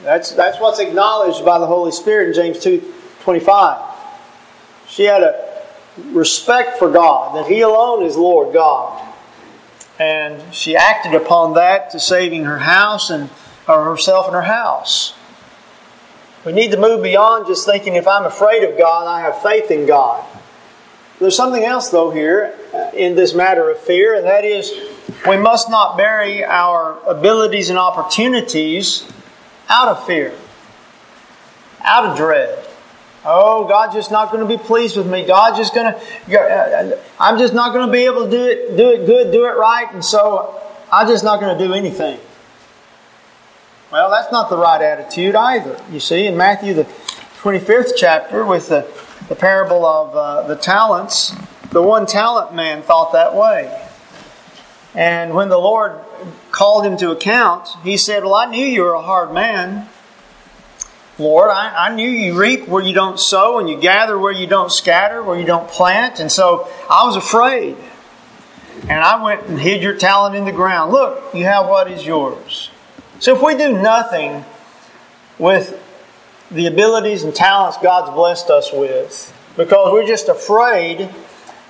That's, 0.04 0.32
that's 0.32 0.60
what's 0.60 0.80
acknowledged 0.80 1.46
by 1.46 1.60
the 1.60 1.68
Holy 1.68 1.92
Spirit 1.92 2.30
in 2.30 2.34
James 2.34 2.60
2 2.60 2.94
25. 3.22 3.82
She 4.88 5.06
had 5.06 5.24
a 5.24 5.64
respect 6.12 6.78
for 6.78 6.92
God, 6.92 7.36
that 7.36 7.52
He 7.52 7.62
alone 7.62 8.04
is 8.04 8.16
Lord 8.16 8.54
God. 8.54 9.02
And 9.98 10.54
she 10.54 10.76
acted 10.76 11.16
upon 11.16 11.54
that 11.54 11.90
to 11.92 12.00
saving 12.00 12.44
her 12.44 12.60
house 12.60 13.10
and 13.10 13.30
herself 13.66 14.26
and 14.26 14.36
her 14.36 14.44
house. 14.44 15.16
We 16.46 16.52
need 16.52 16.72
to 16.72 16.78
move 16.78 17.02
beyond 17.02 17.48
just 17.48 17.66
thinking 17.66 17.96
if 17.96 18.08
I'm 18.08 18.26
afraid 18.26 18.64
of 18.64 18.78
God, 18.78 19.08
I 19.08 19.22
have 19.22 19.42
faith 19.42 19.72
in 19.72 19.88
God. 19.88 20.24
There's 21.20 21.36
something 21.36 21.64
else, 21.64 21.90
though, 21.90 22.12
here 22.12 22.58
uh, 22.74 22.92
in 22.94 23.16
this 23.16 23.34
matter 23.34 23.70
of 23.70 23.80
fear, 23.80 24.16
and 24.16 24.26
that 24.26 24.44
is 24.44 24.72
we 25.28 25.38
must 25.38 25.70
not 25.70 25.98
bury 25.98 26.44
our 26.44 27.00
abilities 27.08 27.70
and 27.70 27.80
opportunities 27.80 29.08
out 29.70 29.88
of 29.88 30.06
fear, 30.06 30.34
out 31.82 32.06
of 32.06 32.18
dread. 32.18 32.66
Oh, 33.24 33.68
God's 33.68 33.96
just 33.96 34.12
not 34.12 34.32
going 34.32 34.48
to 34.48 34.58
be 34.58 34.62
pleased 34.62 34.98
with 34.98 35.08
me. 35.08 35.26
God's 35.26 35.58
just 35.58 35.74
going 35.74 35.94
to, 35.94 36.40
uh, 36.40 37.00
I'm 37.20 37.40
just 37.40 37.54
not 37.54 37.74
going 37.74 37.88
to 37.88 37.92
be 37.92 38.06
able 38.06 38.26
to 38.26 38.32
do 38.32 38.44
it, 38.46 38.78
do 38.78 38.90
it 38.90 39.06
good, 39.06 39.32
do 39.32 39.46
it 39.46 39.58
right, 39.58 39.92
and 39.92 40.06
so 40.06 40.62
I'm 40.92 41.08
just 41.08 41.24
not 41.24 41.40
going 41.40 41.58
to 41.58 41.66
do 41.68 41.74
anything. 41.74 42.20
Well, 43.92 44.12
that's 44.12 44.32
not 44.32 44.50
the 44.50 44.58
right 44.58 44.82
attitude 44.82 45.36
either. 45.36 45.80
You 45.92 46.00
see, 46.00 46.28
in 46.28 46.38
Matthew, 46.38 46.74
the 46.74 46.84
25th 47.42 47.94
chapter, 47.96 48.46
with 48.46 48.70
the, 48.70 48.88
the 49.28 49.36
parable 49.36 49.86
of 49.86 50.16
uh, 50.16 50.48
the 50.48 50.56
talents, 50.56 51.34
the 51.72 51.82
one 51.82 52.06
talent 52.06 52.54
man 52.54 52.82
thought 52.82 53.14
that 53.14 53.36
way. 53.36 53.82
And 54.94 55.34
when 55.34 55.50
the 55.50 55.58
Lord 55.58 56.00
called 56.52 56.86
him 56.86 56.96
to 56.98 57.12
account, 57.12 57.68
he 57.84 57.98
said, 57.98 58.24
Well, 58.24 58.36
I 58.36 58.46
knew 58.46 58.66
you 58.66 58.84
were 58.84 58.94
a 58.94 59.02
hard 59.02 59.34
man. 59.34 59.90
Lord, 61.18 61.50
I, 61.50 61.88
I, 61.88 61.96
knew 61.96 62.10
you 62.10 62.38
reap 62.38 62.68
where 62.68 62.84
you 62.84 62.94
don't 62.94 63.18
sow 63.18 63.58
and 63.58 63.70
you 63.70 63.80
gather 63.80 64.20
where 64.20 64.34
you 64.34 64.48
don't 64.48 64.72
scatter, 64.72 65.24
where 65.24 65.40
you 65.40 65.46
don't 65.46 65.68
plant. 65.70 66.20
And 66.20 66.30
so 66.30 66.70
I 66.90 67.06
was 67.06 67.16
afraid. 67.16 67.78
And 68.82 69.00
I 69.00 69.24
went 69.24 69.44
and 69.48 69.58
hid 69.58 69.82
your 69.82 69.96
talent 69.96 70.36
in 70.36 70.44
the 70.44 70.52
ground. 70.52 70.92
Look, 70.92 71.34
you 71.34 71.46
have 71.46 71.68
what 71.68 71.90
is 71.90 72.06
yours. 72.06 72.70
So 73.20 73.34
if 73.34 73.42
we 73.42 73.56
do 73.56 73.72
nothing 73.72 74.44
with 75.40 75.82
the 76.52 76.68
abilities 76.68 77.24
and 77.24 77.34
talents 77.34 77.78
God's 77.82 78.14
blessed 78.14 78.50
us 78.50 78.72
with, 78.72 79.34
because 79.58 79.92
we're 79.92 80.08
just 80.08 80.30
afraid 80.30 81.10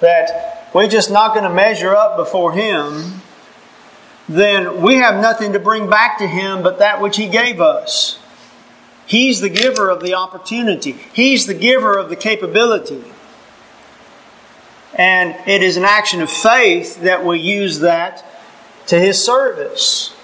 that 0.01 0.69
we're 0.73 0.87
just 0.87 1.09
not 1.09 1.33
going 1.33 1.45
to 1.45 1.53
measure 1.53 1.95
up 1.95 2.17
before 2.17 2.51
Him, 2.53 3.21
then 4.27 4.81
we 4.81 4.95
have 4.95 5.21
nothing 5.21 5.53
to 5.53 5.59
bring 5.59 5.89
back 5.89 6.17
to 6.17 6.27
Him 6.27 6.63
but 6.63 6.79
that 6.79 6.99
which 7.01 7.17
He 7.17 7.27
gave 7.27 7.61
us. 7.61 8.19
He's 9.05 9.39
the 9.39 9.49
giver 9.49 9.89
of 9.89 10.01
the 10.01 10.15
opportunity. 10.15 10.93
He's 11.13 11.45
the 11.45 11.53
giver 11.53 11.95
of 11.95 12.09
the 12.09 12.15
capability. 12.15 13.03
And 14.95 15.35
it 15.47 15.61
is 15.61 15.77
an 15.77 15.83
action 15.83 16.21
of 16.21 16.31
faith 16.31 17.01
that 17.01 17.23
we 17.23 17.39
use 17.39 17.79
that 17.79 18.25
to 18.87 18.99
His 18.99 19.23
service. 19.23 20.14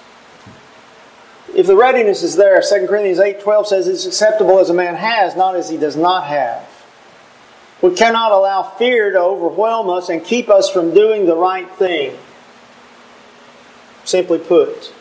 If 1.53 1.67
the 1.67 1.75
readiness 1.75 2.23
is 2.23 2.35
there, 2.35 2.61
2 2.61 2.87
Corinthians 2.87 3.19
8.12 3.19 3.65
says 3.67 3.87
it's 3.87 4.05
acceptable 4.05 4.59
as 4.59 4.69
a 4.69 4.73
man 4.73 4.95
has, 4.95 5.35
not 5.35 5.55
as 5.55 5.69
he 5.69 5.77
does 5.77 5.97
not 5.97 6.27
have. 6.27 6.67
We 7.81 7.93
cannot 7.93 8.31
allow 8.31 8.63
fear 8.63 9.11
to 9.11 9.19
overwhelm 9.19 9.89
us 9.89 10.09
and 10.09 10.23
keep 10.23 10.49
us 10.49 10.69
from 10.69 10.93
doing 10.93 11.25
the 11.25 11.35
right 11.35 11.69
thing. 11.71 12.17
Simply 14.05 14.39
put 14.39 14.93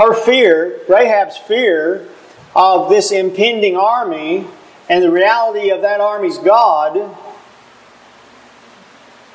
her 0.00 0.14
fear, 0.14 0.80
Rahab's 0.88 1.36
fear 1.36 2.08
of 2.56 2.88
this 2.88 3.12
impending 3.12 3.76
army 3.76 4.46
and 4.88 5.02
the 5.02 5.10
reality 5.10 5.70
of 5.70 5.82
that 5.82 6.00
army's 6.00 6.38
God 6.38 7.14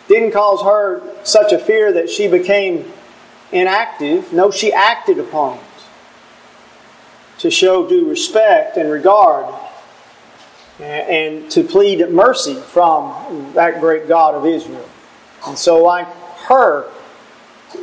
didn't 0.08 0.32
cause 0.32 0.64
her 0.64 1.04
such 1.24 1.52
a 1.52 1.60
fear 1.60 1.94
that 1.94 2.10
she 2.10 2.28
became 2.28 2.92
inactive. 3.52 4.34
No, 4.34 4.52
she 4.52 4.74
acted 4.74 5.20
upon 5.20 5.58
it 5.58 5.64
to 7.40 7.52
show 7.52 7.88
due 7.88 8.10
respect 8.10 8.78
and 8.78 8.90
regard 8.90 9.54
and 10.80 11.50
to 11.52 11.64
plead 11.64 12.08
mercy 12.10 12.56
from 12.56 13.54
that 13.54 13.80
great 13.80 14.08
God 14.08 14.36
of 14.36 14.46
Israel. 14.46 14.88
And 15.48 15.58
so, 15.58 15.84
like 15.84 16.08
her, 16.48 16.90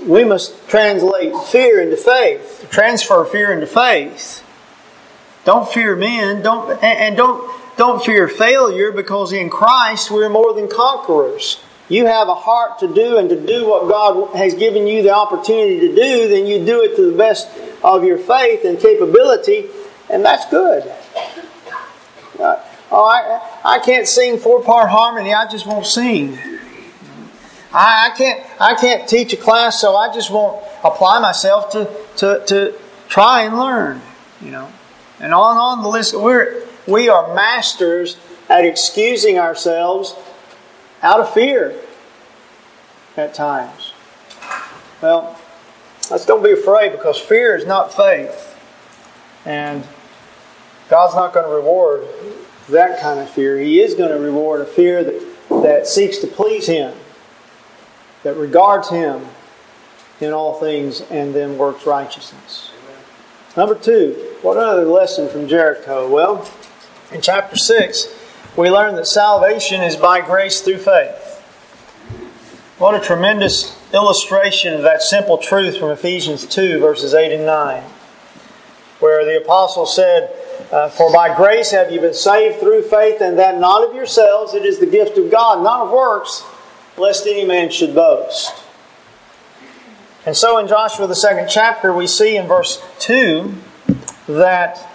we 0.07 0.25
must 0.25 0.69
translate 0.69 1.35
fear 1.47 1.81
into 1.81 1.97
faith, 1.97 2.67
transfer 2.71 3.25
fear 3.25 3.53
into 3.53 3.67
faith. 3.67 4.45
Don't 5.45 5.69
fear 5.69 5.97
men, 5.97 6.43
don't 6.43 6.83
and 6.83 7.17
don't 7.17 7.51
don't 7.77 8.05
fear 8.05 8.29
failure 8.29 8.93
because 8.93 9.33
in 9.33 9.51
Christ 9.51 10.11
we're 10.11 10.29
more 10.29 10.53
than 10.53 10.69
conquerors. 10.69 11.61
You 11.93 12.07
have 12.07 12.29
a 12.29 12.35
heart 12.35 12.79
to 12.79 12.89
do 12.89 13.19
and 13.19 13.29
to 13.29 13.39
do 13.39 13.69
what 13.69 13.87
God 13.87 14.35
has 14.35 14.55
given 14.55 14.87
you 14.87 15.03
the 15.03 15.11
opportunity 15.11 15.79
to 15.81 15.95
do, 15.95 16.27
then 16.27 16.47
you 16.47 16.65
do 16.65 16.83
it 16.83 16.97
to 16.97 17.11
the 17.11 17.17
best 17.19 17.51
of 17.85 18.03
your 18.03 18.17
faith 18.17 18.65
and 18.65 18.79
capability, 18.79 19.69
and 20.09 20.25
that's 20.25 20.49
good. 20.49 20.91
Uh, 22.41 22.57
oh, 22.91 23.05
I, 23.05 23.47
I 23.63 23.79
can't 23.81 24.09
sing 24.09 24.39
four 24.39 24.63
part 24.63 24.89
harmony, 24.89 25.35
I 25.35 25.47
just 25.51 25.67
won't 25.67 25.85
sing. 25.85 26.39
I, 27.75 28.11
I, 28.11 28.17
can't 28.17 28.43
I 28.59 28.75
can't 28.75 29.07
teach 29.07 29.35
a 29.35 29.37
class, 29.37 29.79
so 29.79 29.95
I 29.95 30.11
just 30.15 30.31
won't 30.31 30.65
apply 30.83 31.21
myself 31.21 31.73
to, 31.73 31.95
to, 32.17 32.43
to 32.47 32.75
try 33.11 33.43
and 33.43 33.59
learn. 33.59 34.01
You 34.41 34.51
know. 34.51 34.73
And 35.21 35.35
on 35.35 35.59
on 35.59 35.83
the 35.83 35.89
list 35.91 36.15
we're 36.19 36.67
we 36.87 37.11
are 37.11 37.35
masters 37.35 38.17
at 38.49 38.65
excusing 38.65 39.39
ourselves 39.39 40.17
out 41.03 41.21
of 41.21 41.33
fear 41.33 41.79
at 43.17 43.35
times. 43.35 43.93
Well, 45.01 45.39
let's 46.11 46.25
don't 46.25 46.43
be 46.43 46.53
afraid 46.53 46.93
because 46.93 47.19
fear 47.19 47.57
is 47.57 47.67
not 47.67 47.93
faith. 47.93 48.49
And 49.45 49.85
God's 50.89 51.15
not 51.15 51.35
going 51.35 51.47
to 51.47 51.53
reward 51.53 52.07
that 52.69 53.01
kind 53.01 53.19
of 53.19 53.29
fear. 53.29 53.59
He 53.59 53.81
is 53.81 53.95
going 53.95 54.11
to 54.11 54.19
reward 54.19 54.61
a 54.61 54.65
fear 54.65 55.03
that, 55.03 55.37
that 55.63 55.87
seeks 55.87 56.19
to 56.19 56.27
please 56.27 56.67
Him, 56.67 56.95
that 58.23 58.37
regards 58.37 58.89
Him 58.91 59.27
in 60.21 60.33
all 60.33 60.61
things, 60.61 61.01
and 61.11 61.35
then 61.35 61.59
works 61.59 61.85
righteousness. 61.85 62.71
Number 63.57 63.75
two, 63.75 64.37
what 64.43 64.57
other 64.57 64.85
lesson 64.85 65.29
from 65.29 65.49
Jericho? 65.49 66.09
Well, 66.09 66.49
in 67.11 67.21
chapter 67.21 67.57
6, 67.57 68.07
we 68.57 68.71
learn 68.71 68.97
that 68.97 69.07
salvation 69.07 69.81
is 69.81 69.97
by 69.97 70.21
grace 70.21 70.61
through 70.61 70.79
faith. 70.79 71.33
What 72.79 72.95
a 72.95 73.01
tremendous 73.01 73.79
illustration 73.95 74.75
of 74.75 74.83
that 74.83 75.03
simple 75.03 75.39
truth 75.39 75.79
from 75.79 75.91
Ephesians 75.91 76.47
2, 76.47 76.81
verses 76.81 77.15
8 77.15 77.33
and 77.33 77.47
9, 77.47 77.83
where 78.99 79.25
the 79.25 79.43
apostle 79.43 79.87
said, 79.87 80.35
uh, 80.71 80.89
For 80.91 81.13
by 81.13 81.35
grace 81.35 81.71
have 81.71 81.91
you 81.91 82.01
been 82.01 82.15
saved 82.15 82.61
through 82.61 82.83
faith, 82.83 83.21
and 83.21 83.39
that 83.39 83.59
not 83.59 83.89
of 83.89 83.95
yourselves, 83.95 84.53
it 84.53 84.67
is 84.67 84.79
the 84.79 84.87
gift 84.87 85.17
of 85.17 85.31
God, 85.31 85.63
not 85.63 85.87
of 85.87 85.93
works, 85.93 86.43
lest 86.99 87.27
any 87.27 87.45
man 87.45 87.71
should 87.71 87.95
boast. 87.95 88.53
And 90.27 90.37
so 90.37 90.59
in 90.59 90.69
Joshua, 90.69 91.07
the 91.07 91.15
second 91.15 91.49
chapter, 91.49 91.93
we 91.93 92.07
see 92.07 92.37
in 92.37 92.47
verse 92.47 92.83
2 92.99 93.55
that 94.29 94.89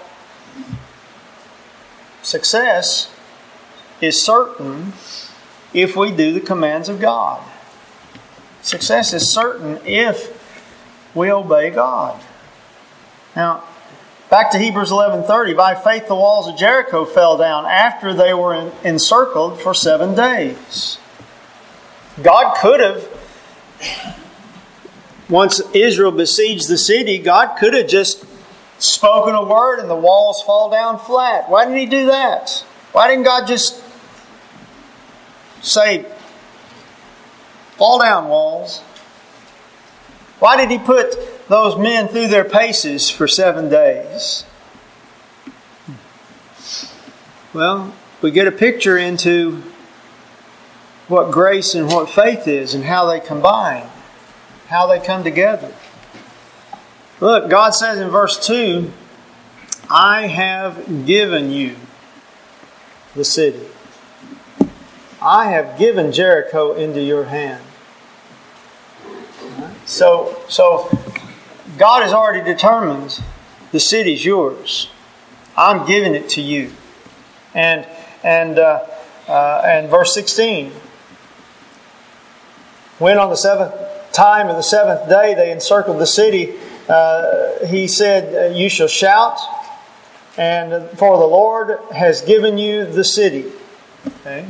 success 2.21 3.13
is 4.01 4.21
certain 4.21 4.93
if 5.73 5.95
we 5.95 6.11
do 6.11 6.31
the 6.33 6.39
commands 6.39 6.89
of 6.89 6.99
God. 6.99 7.41
Success 8.61 9.13
is 9.13 9.31
certain 9.31 9.79
if 9.85 10.33
we 11.15 11.31
obey 11.31 11.69
God. 11.69 12.19
Now, 13.35 13.63
back 14.29 14.51
to 14.51 14.57
Hebrews 14.57 14.91
11:30, 14.91 15.53
by 15.55 15.75
faith 15.75 16.07
the 16.07 16.15
walls 16.15 16.47
of 16.47 16.57
Jericho 16.57 17.05
fell 17.05 17.37
down 17.37 17.65
after 17.65 18.13
they 18.13 18.33
were 18.33 18.71
encircled 18.83 19.61
for 19.61 19.73
7 19.73 20.15
days. 20.15 20.97
God 22.21 22.57
could 22.57 22.79
have 22.79 23.07
once 25.29 25.61
Israel 25.73 26.11
besieged 26.11 26.67
the 26.67 26.77
city, 26.77 27.17
God 27.17 27.57
could 27.57 27.73
have 27.73 27.87
just 27.87 28.25
spoken 28.79 29.35
a 29.35 29.43
word 29.43 29.79
and 29.79 29.89
the 29.89 29.95
walls 29.95 30.41
fall 30.41 30.69
down 30.69 30.99
flat. 30.99 31.49
Why 31.49 31.65
didn't 31.65 31.79
he 31.79 31.85
do 31.85 32.05
that? 32.07 32.63
Why 32.91 33.07
didn't 33.07 33.25
God 33.25 33.47
just 33.47 33.81
say, 35.61 36.05
fall 37.77 37.99
down, 37.99 38.27
walls? 38.27 38.79
Why 40.39 40.57
did 40.57 40.69
he 40.69 40.77
put 40.77 41.15
those 41.47 41.77
men 41.77 42.07
through 42.07 42.27
their 42.27 42.43
paces 42.43 43.09
for 43.09 43.27
seven 43.27 43.69
days? 43.69 44.45
Well, 47.53 47.93
we 48.21 48.31
get 48.31 48.47
a 48.47 48.51
picture 48.51 48.97
into 48.97 49.63
what 51.07 51.31
grace 51.31 51.73
and 51.73 51.87
what 51.87 52.09
faith 52.09 52.47
is 52.47 52.73
and 52.73 52.83
how 52.83 53.05
they 53.09 53.19
combine, 53.19 53.87
how 54.67 54.87
they 54.87 54.99
come 54.99 55.23
together. 55.23 55.73
Look, 57.19 57.49
God 57.49 57.71
says 57.71 57.99
in 57.99 58.09
verse 58.09 58.45
2 58.45 58.91
I 59.89 60.27
have 60.27 61.05
given 61.05 61.51
you 61.51 61.77
the 63.15 63.23
city. 63.25 63.65
I 65.21 65.49
have 65.51 65.79
given 65.79 66.11
Jericho 66.11 66.73
into 66.73 67.01
your 67.01 67.25
hand. 67.25 67.63
So, 69.85 70.37
so 70.47 70.89
God 71.77 72.03
has 72.03 72.13
already 72.13 72.43
determined 72.43 73.21
the 73.71 73.79
city's 73.79 74.23
yours. 74.23 74.89
I'm 75.55 75.87
giving 75.87 76.13
it 76.13 76.29
to 76.29 76.41
you. 76.41 76.71
And 77.53 77.87
and 78.23 78.59
uh, 78.59 78.85
uh, 79.27 79.61
and 79.65 79.89
verse 79.89 80.13
16. 80.13 80.71
When 82.99 83.17
on 83.17 83.29
the 83.29 83.37
seventh 83.37 83.73
time 84.11 84.47
of 84.47 84.55
the 84.55 84.63
seventh 84.63 85.09
day 85.09 85.33
they 85.35 85.51
encircled 85.51 85.99
the 85.99 86.07
city, 86.07 86.55
uh, 86.89 87.65
he 87.65 87.87
said, 87.87 88.55
You 88.55 88.69
shall 88.69 88.87
shout, 88.87 89.39
and 90.37 90.89
for 90.97 91.17
the 91.17 91.25
Lord 91.25 91.79
has 91.93 92.21
given 92.21 92.57
you 92.57 92.85
the 92.85 93.03
city. 93.03 93.51
Okay? 94.07 94.47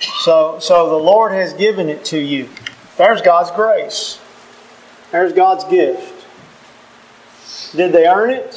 So, 0.00 0.58
so 0.60 0.90
the 0.90 0.96
Lord 0.96 1.32
has 1.32 1.52
given 1.52 1.88
it 1.88 2.04
to 2.06 2.18
you. 2.18 2.48
There's 2.96 3.22
God's 3.22 3.50
grace. 3.50 4.20
There's 5.12 5.32
God's 5.32 5.64
gift. 5.64 6.26
Did 7.76 7.92
they 7.92 8.06
earn 8.06 8.30
it? 8.30 8.54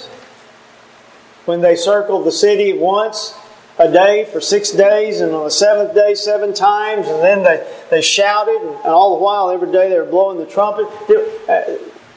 When 1.46 1.62
they 1.62 1.76
circled 1.76 2.26
the 2.26 2.32
city 2.32 2.74
once 2.74 3.38
a 3.78 3.92
day 3.92 4.26
for 4.26 4.40
six 4.40 4.72
days, 4.72 5.20
and 5.20 5.34
on 5.34 5.46
the 5.46 5.52
seventh 5.52 5.94
day, 5.94 6.16
seven 6.16 6.54
times, 6.54 7.08
and 7.08 7.22
then 7.22 7.44
they, 7.44 7.68
they 7.90 8.02
shouted, 8.02 8.62
and 8.62 8.86
all 8.86 9.18
the 9.18 9.24
while, 9.24 9.50
every 9.50 9.72
day 9.72 9.90
they 9.90 10.00
were 10.00 10.06
blowing 10.06 10.38
the 10.38 10.46
trumpet. 10.46 10.88
Did, 11.08 11.50
uh, 11.50 11.64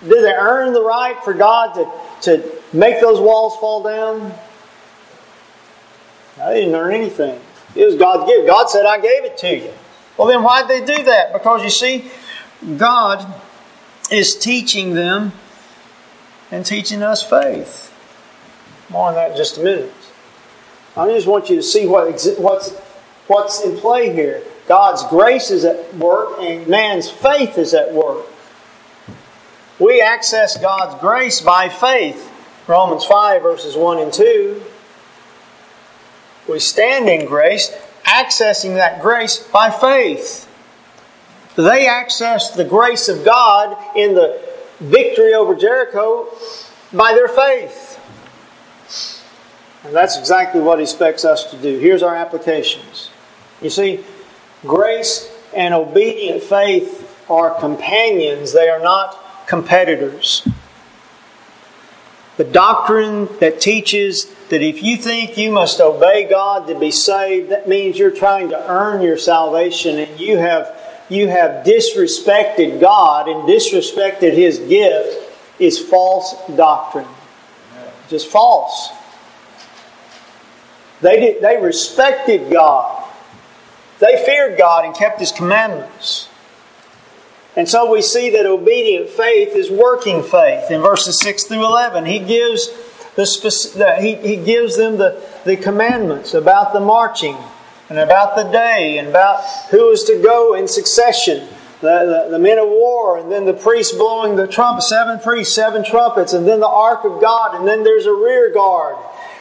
did 0.02 0.24
they 0.24 0.32
earn 0.32 0.72
the 0.72 0.82
right 0.82 1.16
for 1.24 1.32
God 1.32 1.74
to, 1.74 1.90
to 2.22 2.52
make 2.72 3.00
those 3.00 3.18
walls 3.18 3.56
fall 3.56 3.82
down? 3.82 4.32
They 6.36 6.60
didn't 6.60 6.74
earn 6.74 6.94
anything. 6.94 7.40
It 7.76 7.84
was 7.84 7.96
God's 7.96 8.30
gift. 8.30 8.46
God 8.46 8.70
said, 8.70 8.86
I 8.86 8.96
gave 8.98 9.24
it 9.24 9.36
to 9.38 9.56
you. 9.56 9.72
Well, 10.16 10.28
then 10.28 10.42
why'd 10.42 10.68
they 10.68 10.84
do 10.84 11.04
that? 11.04 11.32
Because 11.32 11.62
you 11.62 11.70
see, 11.70 12.10
God 12.78 13.26
is 14.10 14.36
teaching 14.36 14.94
them 14.94 15.32
and 16.50 16.64
teaching 16.64 17.02
us 17.02 17.22
faith. 17.22 17.92
More 18.88 19.08
on 19.08 19.14
that 19.14 19.32
in 19.32 19.36
just 19.36 19.58
a 19.58 19.62
minute. 19.62 19.92
I 20.96 21.08
just 21.08 21.26
want 21.26 21.50
you 21.50 21.56
to 21.56 21.62
see 21.62 21.86
what 21.86 22.06
what's, 22.38 22.72
what's 23.26 23.62
in 23.62 23.76
play 23.76 24.12
here. 24.12 24.42
God's 24.66 25.04
grace 25.08 25.50
is 25.50 25.64
at 25.64 25.94
work 25.94 26.38
and 26.40 26.66
man's 26.66 27.10
faith 27.10 27.58
is 27.58 27.74
at 27.74 27.92
work. 27.92 28.24
We 29.78 30.00
access 30.00 30.56
God's 30.56 30.98
grace 31.00 31.40
by 31.40 31.68
faith. 31.68 32.32
Romans 32.66 33.04
5, 33.04 33.42
verses 33.42 33.76
1 33.76 33.98
and 33.98 34.12
2. 34.12 34.62
We 36.48 36.59
stand 36.61 37.09
in 37.09 37.26
grace, 37.26 37.70
accessing 38.04 38.74
that 38.74 39.00
grace 39.00 39.38
by 39.38 39.70
faith. 39.70 40.48
They 41.56 41.87
accessed 41.87 42.56
the 42.56 42.64
grace 42.64 43.09
of 43.09 43.24
God 43.24 43.76
in 43.96 44.14
the 44.14 44.40
victory 44.78 45.35
over 45.35 45.54
Jericho 45.54 46.28
by 46.92 47.12
their 47.14 47.28
faith. 47.28 47.94
And 49.85 49.94
that's 49.94 50.18
exactly 50.18 50.61
what 50.61 50.78
He 50.78 50.82
expects 50.82 51.24
us 51.24 51.50
to 51.50 51.56
do. 51.56 51.78
Here's 51.78 52.02
our 52.02 52.14
applications. 52.14 53.11
You 53.62 53.70
see, 53.70 54.04
grace 54.62 55.32
and 55.54 55.72
obedient 55.72 56.42
faith 56.42 57.02
are 57.30 57.59
companions, 57.59 58.52
they 58.52 58.68
are 58.68 58.80
not 58.80 59.46
competitors. 59.46 60.46
The 62.37 62.44
doctrine 62.44 63.29
that 63.40 63.61
teaches 63.61 64.27
that 64.51 64.61
if 64.62 64.83
you 64.83 64.96
think 64.96 65.38
you 65.38 65.51
must 65.51 65.81
obey 65.81 66.29
God 66.29 66.68
to 66.68 66.79
be 66.79 66.90
saved, 66.90 67.51
that 67.51 67.66
means 67.66 67.99
you're 67.99 68.11
trying 68.11 68.51
to 68.51 68.70
earn 68.70 69.01
your 69.01 69.16
salvation 69.16 69.99
and 69.99 70.20
you 70.20 70.37
have, 70.37 70.79
you 71.09 71.29
have 71.29 71.64
disrespected 71.64 72.79
God 72.81 73.29
and 73.29 73.49
disrespected 73.49 74.35
His 74.35 74.59
gift 74.59 75.33
is 75.59 75.79
false 75.79 76.35
doctrine. 76.55 77.09
Just 78.09 78.29
false. 78.29 78.90
They, 81.01 81.20
did, 81.20 81.42
they 81.42 81.57
respected 81.57 82.53
God. 82.53 83.05
They 83.99 84.22
feared 84.25 84.59
God 84.59 84.85
and 84.85 84.94
kept 84.94 85.20
His 85.20 85.33
commandments. 85.33 86.29
And 87.57 87.66
so 87.66 87.90
we 87.90 88.03
see 88.03 88.31
that 88.31 88.45
obedient 88.45 89.09
faith 89.09 89.57
is 89.57 89.71
working 89.71 90.23
faith. 90.23 90.71
In 90.71 90.83
verses 90.83 91.19
6 91.21 91.45
through 91.45 91.64
11, 91.64 92.05
he 92.05 92.19
gives, 92.19 92.69
the, 93.16 93.97
he, 93.99 94.14
he 94.16 94.37
gives 94.37 94.77
them 94.77 94.99
the, 94.99 95.23
the 95.47 95.57
commandments 95.57 96.35
about 96.35 96.75
the 96.75 96.81
marching 96.81 97.37
and 97.88 97.99
about 97.99 98.37
the 98.37 98.45
day 98.45 98.99
and 98.99 99.09
about 99.09 99.42
who 99.71 99.90
is 99.90 100.05
to 100.05 100.21
go 100.23 100.55
in 100.55 100.69
succession. 100.69 101.49
The, 101.81 102.25
the, 102.27 102.31
the, 102.33 102.38
men 102.38 102.59
of 102.59 102.69
war, 102.69 103.19
and 103.19 103.31
then 103.31 103.45
the 103.45 103.53
priests 103.53 103.95
blowing 103.95 104.37
the 104.37 104.47
trumpet, 104.47 104.83
seven 104.83 105.19
priests, 105.21 105.55
seven 105.55 105.85
trumpets, 105.85 106.33
and 106.33 106.49
then 106.49 106.59
the 106.59 106.69
ark 106.69 107.05
of 107.05 107.21
God, 107.21 107.55
and 107.55 107.69
then 107.69 107.85
there's 107.85 108.07
a 108.07 108.14
rear 108.14 108.51
guard. 108.53 108.97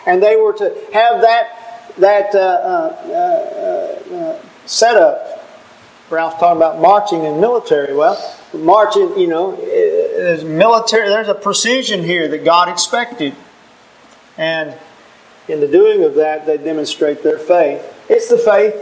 And 0.05 0.21
they 0.21 0.35
were 0.35 0.51
to 0.53 0.65
have 0.91 1.21
that, 1.21 1.93
that 1.97 2.35
uh, 2.35 2.39
uh, 2.39 4.11
uh, 4.11 4.15
uh 4.15 4.39
set 4.65 4.97
up 4.97 5.44
Ralph 6.09 6.39
talking 6.39 6.57
about 6.57 6.79
marching 6.79 7.25
and 7.25 7.41
military. 7.41 7.95
Well, 7.95 8.17
marching, 8.53 9.17
you 9.17 9.27
know, 9.27 9.55
there's 9.55 10.43
military. 10.43 11.09
There's 11.09 11.27
a 11.27 11.35
precision 11.35 12.03
here 12.03 12.27
that 12.27 12.43
God 12.43 12.69
expected, 12.69 13.33
and 14.37 14.77
in 15.47 15.59
the 15.59 15.67
doing 15.67 16.03
of 16.03 16.15
that, 16.15 16.45
they 16.45 16.57
demonstrate 16.57 17.23
their 17.23 17.39
faith. 17.39 17.83
It's 18.09 18.29
the 18.29 18.37
faith 18.37 18.75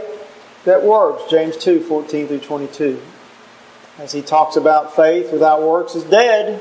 that 0.64 0.82
works. 0.82 1.30
James 1.30 1.56
2, 1.56 1.80
14 1.80 2.28
through 2.28 2.40
22. 2.40 3.00
As 3.98 4.12
he 4.12 4.22
talks 4.22 4.56
about 4.56 4.96
faith 4.96 5.32
without 5.32 5.62
works 5.62 5.94
is 5.94 6.04
dead. 6.04 6.60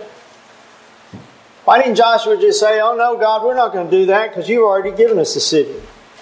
Why 1.66 1.82
didn't 1.82 1.96
Joshua 1.96 2.38
just 2.40 2.60
say, 2.60 2.80
Oh 2.82 2.96
no, 2.96 3.18
God, 3.18 3.44
we're 3.44 3.56
not 3.56 3.74
going 3.74 3.90
to 3.90 3.92
do 3.92 4.06
that 4.08 4.30
because 4.30 4.50
you've 4.50 4.64
already 4.64 4.96
given 4.96 5.18
us 5.18 5.34
the 5.34 5.40
city? 5.40 5.74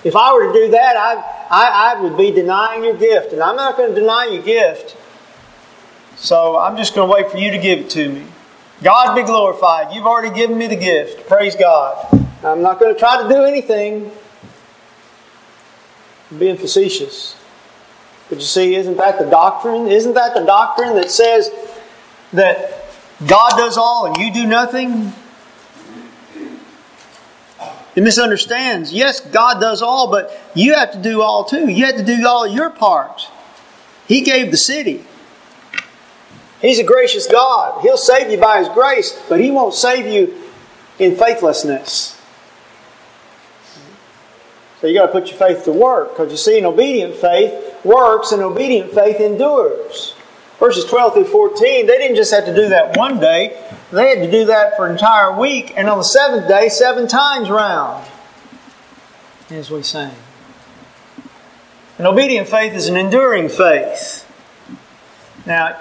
If 0.04 0.16
I 0.16 0.34
were 0.34 0.52
to 0.52 0.54
do 0.54 0.72
that, 0.72 0.98
I, 0.98 1.14
I, 1.50 1.94
I 1.94 2.02
would 2.02 2.18
be 2.18 2.32
denying 2.32 2.84
your 2.84 2.98
gift, 2.98 3.34
and 3.34 3.42
I'm 3.42 3.56
not 3.56 3.78
going 3.78 3.94
to 3.94 4.00
deny 4.00 4.30
your 4.32 4.42
gift. 4.42 4.98
So 6.16 6.58
I'm 6.58 6.78
just 6.78 6.96
going 6.96 7.08
to 7.08 7.14
wait 7.14 7.32
for 7.32 7.38
you 7.38 7.52
to 7.52 7.58
give 7.58 7.80
it 7.80 7.90
to 7.92 8.10
me. 8.10 8.26
God 8.84 9.16
be 9.16 9.24
glorified. 9.24 9.94
You've 9.94 10.08
already 10.08 10.36
given 10.36 10.58
me 10.58 10.68
the 10.68 10.76
gift. 10.76 11.28
Praise 11.28 11.56
God. 11.56 12.08
I'm 12.44 12.64
not 12.64 12.80
going 12.80 12.94
to 12.94 13.00
try 13.00 13.22
to 13.22 13.30
do 13.30 13.44
anything. 13.44 14.12
I'm 16.32 16.40
being 16.40 16.58
facetious. 16.58 17.36
But 18.30 18.40
you 18.40 18.46
see, 18.46 18.76
isn't 18.76 18.98
that 18.98 19.20
the 19.20 19.30
doctrine? 19.30 19.88
Isn't 19.88 20.14
that 20.14 20.34
the 20.34 20.46
doctrine 20.46 20.96
that 20.96 21.12
says 21.12 21.52
that 22.34 22.86
God 23.28 23.52
does 23.52 23.78
all 23.78 24.08
and 24.08 24.18
you 24.18 24.34
do 24.34 24.48
nothing? 24.48 25.14
It 27.96 28.04
misunderstands. 28.04 28.94
Yes, 28.94 29.20
God 29.20 29.60
does 29.60 29.82
all, 29.82 30.10
but 30.10 30.40
you 30.56 30.76
have 30.76 30.92
to 30.94 31.02
do 31.02 31.22
all 31.22 31.44
too. 31.44 31.70
You 31.70 31.86
have 31.86 31.98
to 31.98 32.06
do 32.06 32.26
all 32.26 32.48
your 32.48 32.70
part. 32.70 33.28
He 34.08 34.22
gave 34.22 34.52
the 34.52 34.58
city. 34.58 35.06
He's 36.62 36.80
a 36.80 36.84
gracious 36.84 37.28
God. 37.28 37.82
He'll 37.82 37.98
save 37.98 38.32
you 38.32 38.38
by 38.38 38.60
His 38.60 38.70
grace, 38.70 39.20
but 39.28 39.40
He 39.40 39.52
won't 39.52 39.74
save 39.74 40.06
you 40.06 40.36
in 41.00 41.16
faithlessness. 41.16 42.18
So 44.80 44.88
you 44.88 44.96
got 44.96 45.08
to 45.08 45.12
put 45.12 45.28
your 45.28 45.38
faith 45.38 45.66
to 45.66 45.72
work 45.72 46.10
because 46.10 46.32
you 46.32 46.38
see, 46.38 46.58
an 46.58 46.66
obedient 46.66 47.16
faith 47.16 47.86
works 47.86 48.32
and 48.32 48.42
obedient 48.42 48.94
faith 48.94 49.20
endures. 49.20 50.16
Verses 50.60 50.86
12 50.86 51.14
through 51.14 51.26
14, 51.26 51.88
they 51.88 51.98
didn't 51.98 52.16
just 52.16 52.32
have 52.34 52.46
to 52.46 52.56
do 52.56 52.70
that 52.70 52.96
one 52.96 53.20
day, 53.20 53.60
they 53.92 54.10
had 54.10 54.26
to 54.26 54.32
do 54.32 54.46
that 54.46 54.76
for 54.78 54.86
an 54.86 54.94
entire 54.94 55.38
week, 55.38 55.74
and 55.76 55.90
on 55.90 55.98
the 55.98 56.04
seventh 56.04 56.48
day, 56.48 56.70
seven 56.70 57.08
times 57.08 57.50
round, 57.50 58.08
as 59.50 59.70
we 59.70 59.84
sang. 59.84 60.16
An 61.98 62.06
obedient 62.06 62.48
faith 62.48 62.74
is 62.74 62.88
an 62.88 62.96
enduring 62.96 63.50
faith. 63.50 64.26
Now, 65.46 65.78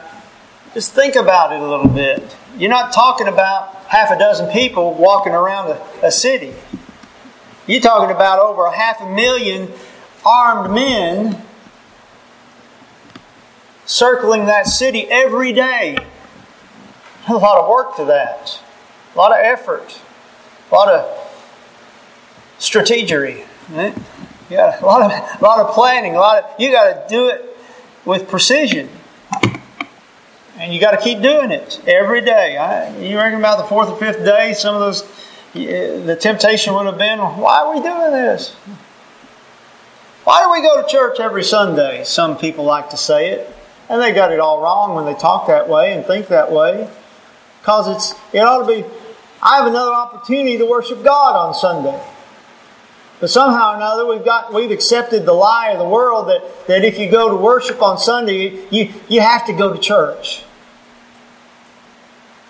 just 0.74 0.92
think 0.92 1.14
about 1.14 1.52
it 1.52 1.60
a 1.60 1.66
little 1.66 1.88
bit. 1.88 2.36
You're 2.56 2.70
not 2.70 2.92
talking 2.92 3.28
about 3.28 3.74
half 3.86 4.10
a 4.10 4.18
dozen 4.18 4.50
people 4.50 4.94
walking 4.94 5.32
around 5.32 5.70
a, 5.70 6.06
a 6.06 6.10
city. 6.10 6.52
You're 7.66 7.80
talking 7.80 8.14
about 8.14 8.40
over 8.40 8.66
a 8.66 8.76
half 8.76 9.00
a 9.00 9.08
million 9.08 9.72
armed 10.26 10.74
men 10.74 11.42
circling 13.86 14.46
that 14.46 14.66
city 14.66 15.08
every 15.10 15.52
day 15.52 15.96
a 17.34 17.38
lot 17.38 17.58
of 17.58 17.68
work 17.68 17.96
to 17.96 18.04
that, 18.06 18.60
a 19.14 19.18
lot 19.18 19.32
of 19.32 19.38
effort, 19.38 20.00
a 20.70 20.74
lot 20.74 20.88
of 20.88 21.04
strategery. 22.58 23.46
Right? 23.70 23.96
Yeah, 24.48 24.80
a 24.80 24.84
lot 24.84 25.02
of 25.02 25.10
a 25.10 25.44
lot 25.44 25.60
of 25.60 25.74
planning. 25.74 26.16
A 26.16 26.20
lot 26.20 26.44
of 26.44 26.60
you 26.60 26.72
got 26.72 27.08
to 27.08 27.14
do 27.14 27.28
it 27.28 27.56
with 28.04 28.28
precision, 28.28 28.88
and 30.58 30.74
you 30.74 30.80
got 30.80 30.90
to 30.92 30.96
keep 30.96 31.20
doing 31.22 31.50
it 31.50 31.80
every 31.86 32.20
day. 32.20 32.56
I, 32.56 32.96
you 32.98 33.16
reckon 33.16 33.38
about 33.38 33.58
the 33.58 33.64
fourth 33.64 33.88
or 33.88 33.96
fifth 33.96 34.24
day, 34.24 34.54
some 34.54 34.74
of 34.74 34.80
those 34.80 35.04
the 35.52 36.16
temptation 36.20 36.74
would 36.74 36.86
have 36.86 36.98
been, 36.98 37.18
why 37.18 37.60
are 37.60 37.74
we 37.74 37.82
doing 37.82 38.12
this? 38.12 38.54
Why 40.24 40.42
do 40.44 40.52
we 40.52 40.62
go 40.62 40.80
to 40.80 40.88
church 40.88 41.18
every 41.18 41.42
Sunday? 41.42 42.04
Some 42.04 42.36
people 42.36 42.64
like 42.64 42.90
to 42.90 42.96
say 42.96 43.30
it. 43.30 43.52
And 43.88 44.00
they 44.00 44.12
got 44.12 44.30
it 44.30 44.38
all 44.38 44.62
wrong 44.62 44.94
when 44.94 45.06
they 45.06 45.14
talk 45.14 45.48
that 45.48 45.68
way 45.68 45.92
and 45.92 46.06
think 46.06 46.28
that 46.28 46.52
way. 46.52 46.88
Because 47.60 47.88
it's 47.88 48.20
it 48.32 48.40
ought 48.40 48.66
to 48.66 48.66
be 48.66 48.84
I 49.42 49.56
have 49.56 49.66
another 49.66 49.92
opportunity 49.92 50.58
to 50.58 50.66
worship 50.66 51.02
God 51.02 51.36
on 51.36 51.54
Sunday. 51.54 52.00
But 53.20 53.28
somehow 53.28 53.72
or 53.72 53.76
another 53.76 54.06
we've 54.06 54.24
got 54.24 54.52
we've 54.52 54.70
accepted 54.70 55.26
the 55.26 55.32
lie 55.32 55.70
of 55.70 55.78
the 55.78 55.88
world 55.88 56.28
that, 56.28 56.66
that 56.66 56.84
if 56.84 56.98
you 56.98 57.10
go 57.10 57.28
to 57.28 57.36
worship 57.36 57.82
on 57.82 57.98
Sunday, 57.98 58.66
you, 58.70 58.92
you 59.08 59.20
have 59.20 59.46
to 59.46 59.52
go 59.52 59.72
to 59.72 59.78
church. 59.78 60.44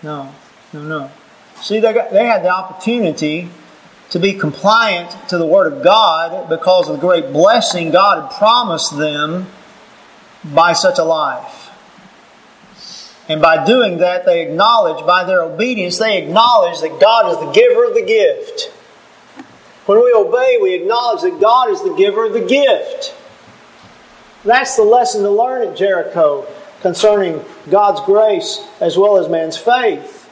No, 0.02 0.32
no, 0.72 0.82
no. 0.82 1.10
See, 1.60 1.80
they, 1.80 1.92
got, 1.92 2.10
they 2.10 2.24
had 2.24 2.42
the 2.42 2.48
opportunity 2.48 3.50
to 4.10 4.18
be 4.18 4.32
compliant 4.32 5.28
to 5.28 5.38
the 5.38 5.46
Word 5.46 5.72
of 5.72 5.82
God 5.82 6.48
because 6.48 6.88
of 6.88 6.96
the 6.96 7.00
great 7.00 7.32
blessing 7.32 7.90
God 7.90 8.22
had 8.22 8.38
promised 8.38 8.96
them 8.96 9.46
by 10.44 10.72
such 10.72 10.98
a 10.98 11.04
life. 11.04 11.59
And 13.30 13.40
by 13.40 13.64
doing 13.64 13.98
that, 13.98 14.26
they 14.26 14.42
acknowledge, 14.42 15.06
by 15.06 15.22
their 15.22 15.42
obedience, 15.42 15.98
they 15.98 16.20
acknowledge 16.20 16.80
that 16.80 16.98
God 17.00 17.30
is 17.30 17.38
the 17.38 17.52
giver 17.52 17.84
of 17.84 17.94
the 17.94 18.02
gift. 18.02 18.72
When 19.86 20.02
we 20.02 20.12
obey, 20.12 20.58
we 20.60 20.74
acknowledge 20.74 21.22
that 21.22 21.40
God 21.40 21.70
is 21.70 21.80
the 21.80 21.94
giver 21.94 22.24
of 22.24 22.32
the 22.32 22.44
gift. 22.44 23.14
That's 24.44 24.74
the 24.74 24.82
lesson 24.82 25.22
to 25.22 25.30
learn 25.30 25.68
at 25.68 25.76
Jericho 25.76 26.44
concerning 26.80 27.44
God's 27.70 28.00
grace 28.00 28.66
as 28.80 28.98
well 28.98 29.16
as 29.16 29.28
man's 29.28 29.56
faith. 29.56 30.28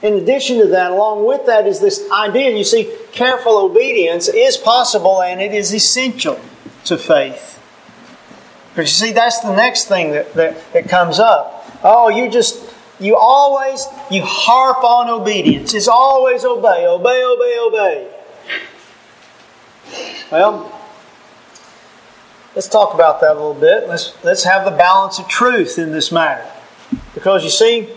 In 0.00 0.14
addition 0.14 0.58
to 0.60 0.68
that, 0.68 0.92
along 0.92 1.26
with 1.26 1.44
that, 1.44 1.66
is 1.66 1.80
this 1.80 2.10
idea 2.10 2.56
you 2.56 2.64
see, 2.64 2.90
careful 3.12 3.58
obedience 3.58 4.28
is 4.28 4.56
possible 4.56 5.20
and 5.20 5.42
it 5.42 5.52
is 5.52 5.74
essential 5.74 6.40
to 6.86 6.96
faith. 6.96 7.60
But 8.74 8.82
you 8.82 8.86
see, 8.86 9.12
that's 9.12 9.40
the 9.40 9.54
next 9.54 9.88
thing 9.88 10.12
that, 10.12 10.32
that, 10.32 10.72
that 10.72 10.88
comes 10.88 11.18
up. 11.18 11.63
Oh, 11.86 12.08
you 12.08 12.30
just, 12.30 12.64
you 12.98 13.14
always, 13.14 13.86
you 14.10 14.22
harp 14.24 14.82
on 14.82 15.10
obedience. 15.10 15.74
It's 15.74 15.86
always 15.86 16.42
obey, 16.42 16.86
obey, 16.86 17.22
obey, 17.22 17.58
obey. 17.60 18.10
Well, 20.32 20.72
let's 22.54 22.68
talk 22.68 22.94
about 22.94 23.20
that 23.20 23.32
a 23.32 23.34
little 23.34 23.52
bit. 23.52 23.86
Let's, 23.86 24.14
let's 24.24 24.44
have 24.44 24.64
the 24.64 24.70
balance 24.70 25.18
of 25.18 25.28
truth 25.28 25.78
in 25.78 25.92
this 25.92 26.10
matter. 26.10 26.50
Because 27.12 27.44
you 27.44 27.50
see, 27.50 27.90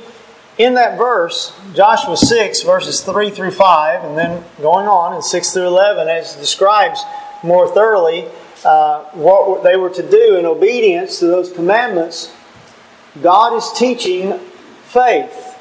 in 0.58 0.74
that 0.74 0.98
verse, 0.98 1.58
Joshua 1.74 2.18
6, 2.18 2.64
verses 2.64 3.02
3 3.02 3.30
through 3.30 3.52
5, 3.52 4.04
and 4.04 4.18
then 4.18 4.44
going 4.60 4.88
on 4.88 5.16
in 5.16 5.22
6 5.22 5.54
through 5.54 5.68
11, 5.68 6.10
as 6.10 6.36
it 6.36 6.40
describes 6.40 7.02
more 7.42 7.74
thoroughly 7.74 8.28
uh, 8.66 9.04
what 9.14 9.64
they 9.64 9.78
were 9.78 9.92
to 9.92 10.08
do 10.08 10.36
in 10.36 10.46
obedience 10.46 11.20
to 11.20 11.28
those 11.28 11.52
commandments, 11.52 12.34
God 13.22 13.56
is 13.56 13.72
teaching 13.74 14.40
faith. 14.86 15.56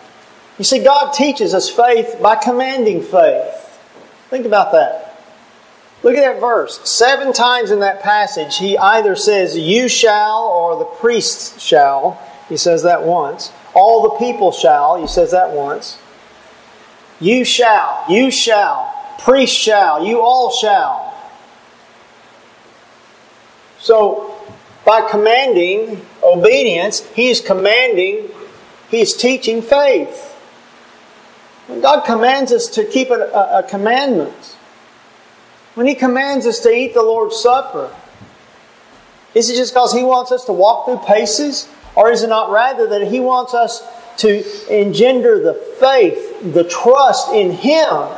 You 0.59 0.64
see, 0.64 0.83
God 0.83 1.12
teaches 1.12 1.55
us 1.55 1.69
faith 1.69 2.19
by 2.23 2.37
commanding 2.37 3.03
faith. 3.03 3.79
Think 4.31 4.47
about 4.47 4.73
that. 4.73 5.21
Look 6.03 6.14
at 6.16 6.21
that 6.21 6.40
verse. 6.40 6.81
Seven 6.88 7.33
times 7.33 7.71
in 7.71 7.81
that 7.81 8.03
passage, 8.03 8.59
he 8.59 8.79
either 8.79 9.16
says, 9.16 9.57
You 9.57 9.88
shall, 9.88 10.45
or 10.45 10.79
the 10.79 10.85
priests 10.85 11.61
shall. 11.61 12.21
He 12.49 12.57
says 12.57 12.83
that 12.85 13.03
once. 13.03 13.51
All 13.75 14.03
the 14.03 14.16
people 14.16 14.53
shall. 14.53 15.01
He 15.01 15.07
says 15.07 15.33
that 15.33 15.51
once. 15.51 15.99
You 17.21 17.45
shall. 17.45 18.05
You 18.09 18.31
shall. 18.31 18.92
Priest 19.19 19.55
shall. 19.55 20.07
You 20.07 20.21
all 20.21 20.53
shall. 20.53 21.14
So, 23.79 24.36
by 24.87 25.07
commanding 25.11 26.01
obedience, 26.22 27.05
He 27.11 27.29
is 27.29 27.40
commanding, 27.40 28.31
He 28.88 29.01
is 29.01 29.14
teaching 29.14 29.61
faith. 29.61 30.33
When 31.66 31.81
God 31.81 32.07
commands 32.07 32.53
us 32.53 32.68
to 32.68 32.85
keep 32.85 33.11
a, 33.11 33.14
a, 33.14 33.59
a 33.59 33.62
commandment, 33.64 34.57
when 35.75 35.87
He 35.87 35.96
commands 35.96 36.46
us 36.46 36.61
to 36.61 36.70
eat 36.70 36.94
the 36.94 37.03
Lord's 37.03 37.37
Supper, 37.37 37.92
is 39.35 39.51
it 39.51 39.57
just 39.57 39.75
because 39.75 39.92
He 39.92 40.05
wants 40.05 40.31
us 40.31 40.44
to 40.44 40.53
walk 40.53 40.87
through 40.87 40.99
paces? 40.99 41.68
Or 41.96 42.11
is 42.11 42.22
it 42.22 42.29
not 42.29 42.51
rather 42.51 42.87
that 42.87 43.09
He 43.09 43.18
wants 43.18 43.55
us 43.55 43.83
to 44.18 44.72
engender 44.72 45.42
the 45.42 45.55
faith, 45.81 46.55
the 46.55 46.64
trust 46.64 47.33
in 47.33 47.51
Him 47.51 48.09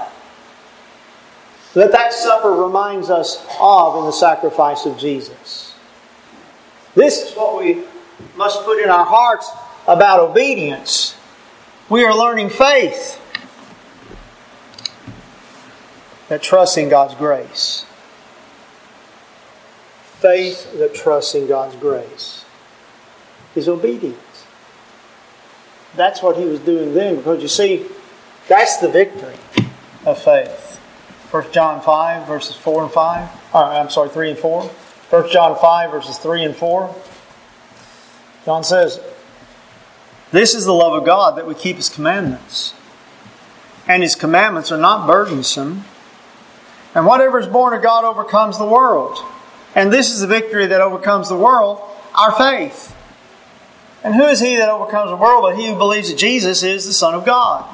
that 1.75 1.93
that 1.93 2.13
supper 2.13 2.51
reminds 2.51 3.09
us 3.09 3.45
of 3.61 3.99
in 3.99 4.05
the 4.05 4.13
sacrifice 4.13 4.85
of 4.85 4.99
Jesus? 4.99 5.68
This 6.99 7.23
is 7.23 7.37
what 7.37 7.63
we 7.63 7.85
must 8.37 8.65
put 8.65 8.83
in 8.83 8.91
our 8.91 9.05
hearts 9.05 9.49
about 9.87 10.19
obedience. 10.19 11.17
We 11.89 12.05
are 12.05 12.13
learning 12.13 12.51
faith 12.51 13.21
that 16.29 16.43
trusts 16.43 16.77
in 16.77 16.89
God's 16.89 17.15
grace. 17.15 17.87
Faith 20.19 20.77
that 20.79 20.93
trusts 20.93 21.37
in 21.37 21.47
God's 21.47 21.77
grace 21.77 22.45
is 23.55 23.69
obedience. 23.69 24.45
That's 25.95 26.21
what 26.21 26.37
he 26.37 26.47
was 26.47 26.59
doing 26.59 26.95
then 26.95 27.15
because 27.15 27.41
you 27.41 27.49
see, 27.49 27.87
that's 28.49 28.79
the 28.79 28.89
victory 28.89 29.37
of 30.05 30.21
faith. 30.21 30.81
1 31.31 31.53
John 31.53 31.81
5, 31.81 32.27
verses 32.27 32.57
4 32.57 32.83
and 32.83 32.91
5. 32.91 33.55
Uh, 33.55 33.65
I'm 33.67 33.89
sorry, 33.89 34.09
3 34.09 34.31
and 34.31 34.39
4. 34.41 34.69
1 35.11 35.31
John 35.31 35.59
5, 35.59 35.91
verses 35.91 36.19
3 36.19 36.45
and 36.45 36.57
4. 36.57 36.95
John 38.45 38.63
says, 38.63 39.01
This 40.33 40.55
is 40.55 40.65
the 40.65 40.75
love 40.75 40.93
of 40.93 41.07
God 41.07 41.39
that 41.39 41.47
we 41.47 41.55
keep 41.55 41.77
His 41.77 41.89
commandments. 41.89 42.75
and 43.87 44.03
his 44.03 44.15
commandments 44.15 44.71
are 44.71 44.77
not 44.79 45.07
burdensome. 45.07 45.85
And 46.95 47.07
whatever 47.07 47.39
is 47.39 47.47
born 47.47 47.73
of 47.73 47.83
God 47.83 48.05
overcomes 48.05 48.59
the 48.59 48.67
world. 48.67 49.19
And 49.75 49.91
this 49.91 50.13
is 50.13 50.21
the 50.21 50.27
victory 50.27 50.67
that 50.67 50.81
overcomes 50.83 51.29
the 51.31 51.37
world, 51.39 51.81
our 52.15 52.33
faith. 52.33 52.95
And 54.05 54.15
who 54.15 54.25
is 54.25 54.41
he 54.41 54.57
that 54.57 54.69
overcomes 54.69 55.11
the 55.11 55.17
world 55.17 55.43
but 55.43 55.57
he 55.57 55.69
who 55.69 55.77
believes 55.77 56.11
that 56.11 56.19
Jesus 56.19 56.63
is 56.63 56.87
the 56.87 56.93
Son 56.93 57.15
of 57.15 57.25
God? 57.25 57.65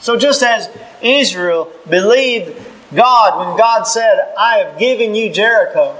So 0.00 0.16
just 0.18 0.42
as 0.42 0.70
Israel 1.02 1.70
believed 1.88 2.56
God 2.94 3.46
when 3.46 3.56
God 3.58 3.84
said, 3.84 4.32
I 4.38 4.58
have 4.58 4.78
given 4.78 5.14
you 5.14 5.30
Jericho, 5.30 5.96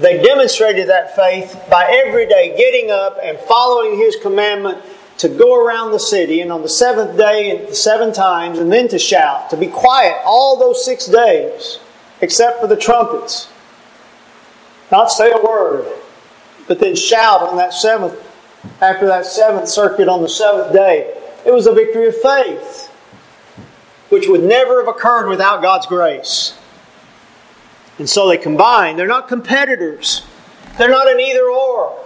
they 0.00 0.22
demonstrated 0.22 0.88
that 0.88 1.14
faith 1.14 1.60
by 1.70 1.84
every 2.06 2.26
day 2.26 2.56
getting 2.56 2.90
up 2.90 3.18
and 3.22 3.38
following 3.40 3.98
His 3.98 4.16
commandment 4.16 4.82
to 5.18 5.28
go 5.28 5.62
around 5.62 5.90
the 5.90 6.00
city 6.00 6.40
and 6.40 6.50
on 6.50 6.62
the 6.62 6.68
seventh 6.68 7.18
day 7.18 7.70
seven 7.72 8.10
times 8.10 8.58
and 8.58 8.72
then 8.72 8.88
to 8.88 8.98
shout, 8.98 9.50
to 9.50 9.56
be 9.58 9.66
quiet 9.66 10.16
all 10.24 10.58
those 10.58 10.82
six 10.82 11.04
days, 11.04 11.78
except 12.22 12.60
for 12.60 12.66
the 12.66 12.76
trumpets. 12.76 13.50
Not 14.90 15.10
say 15.10 15.30
a 15.30 15.38
word, 15.38 15.86
but 16.66 16.80
then 16.80 16.96
shout 16.96 17.42
on 17.42 17.58
that 17.58 17.74
seventh, 17.74 18.18
after 18.80 19.06
that 19.06 19.26
seventh 19.26 19.68
circuit 19.68 20.08
on 20.08 20.22
the 20.22 20.28
seventh 20.28 20.72
day. 20.72 21.14
It 21.44 21.52
was 21.52 21.66
a 21.66 21.74
victory 21.74 22.08
of 22.08 22.16
faith, 22.16 22.88
which 24.08 24.28
would 24.28 24.42
never 24.42 24.78
have 24.78 24.88
occurred 24.88 25.28
without 25.28 25.60
God's 25.60 25.86
grace. 25.86 26.58
And 28.00 28.08
so 28.08 28.30
they 28.30 28.38
combine. 28.38 28.96
They're 28.96 29.06
not 29.06 29.28
competitors. 29.28 30.22
They're 30.78 30.88
not 30.88 31.06
an 31.06 31.20
either 31.20 31.46
or. 31.50 32.02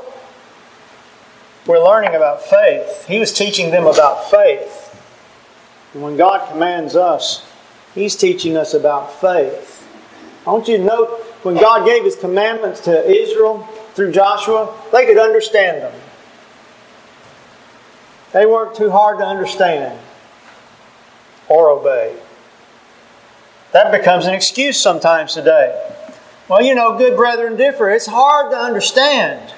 We're 1.66 1.78
learning 1.78 2.16
about 2.16 2.42
faith. 2.42 3.07
He 3.07 3.20
was 3.20 3.33
teaching 3.33 3.70
them 3.70 3.87
about 3.87 4.28
faith. 4.28 4.90
And 5.92 6.02
when 6.02 6.16
God 6.16 6.50
commands 6.50 6.96
us, 6.96 7.46
He's 7.94 8.16
teaching 8.16 8.57
us 8.57 8.74
about 8.74 9.20
faith. 9.20 9.88
I 10.44 10.50
want 10.50 10.66
you 10.66 10.78
to 10.78 10.83
note 10.83 11.11
when 11.44 11.54
God 11.54 11.87
gave 11.87 12.02
His 12.02 12.16
commandments 12.16 12.80
to 12.80 13.09
Israel 13.09 13.62
through 13.94 14.11
Joshua, 14.11 14.76
they 14.90 15.07
could 15.07 15.18
understand 15.18 15.80
them. 15.80 16.00
They 18.33 18.46
weren't 18.46 18.74
too 18.74 18.90
hard 18.90 19.18
to 19.20 19.24
understand 19.24 19.96
or 21.48 21.70
obey. 21.70 22.16
That 23.74 23.90
becomes 23.90 24.26
an 24.26 24.34
excuse 24.34 24.80
sometimes 24.80 25.34
today. 25.34 25.76
Well, 26.46 26.62
you 26.62 26.76
know, 26.76 26.96
good 26.96 27.16
brethren 27.16 27.56
differ. 27.56 27.90
It's 27.90 28.06
hard 28.06 28.52
to 28.52 28.56
understand. 28.56 29.52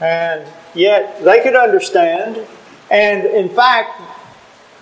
And 0.00 0.48
yet 0.74 1.22
they 1.22 1.44
could 1.44 1.54
understand. 1.54 2.44
And 2.90 3.24
in 3.24 3.50
fact, 3.50 4.02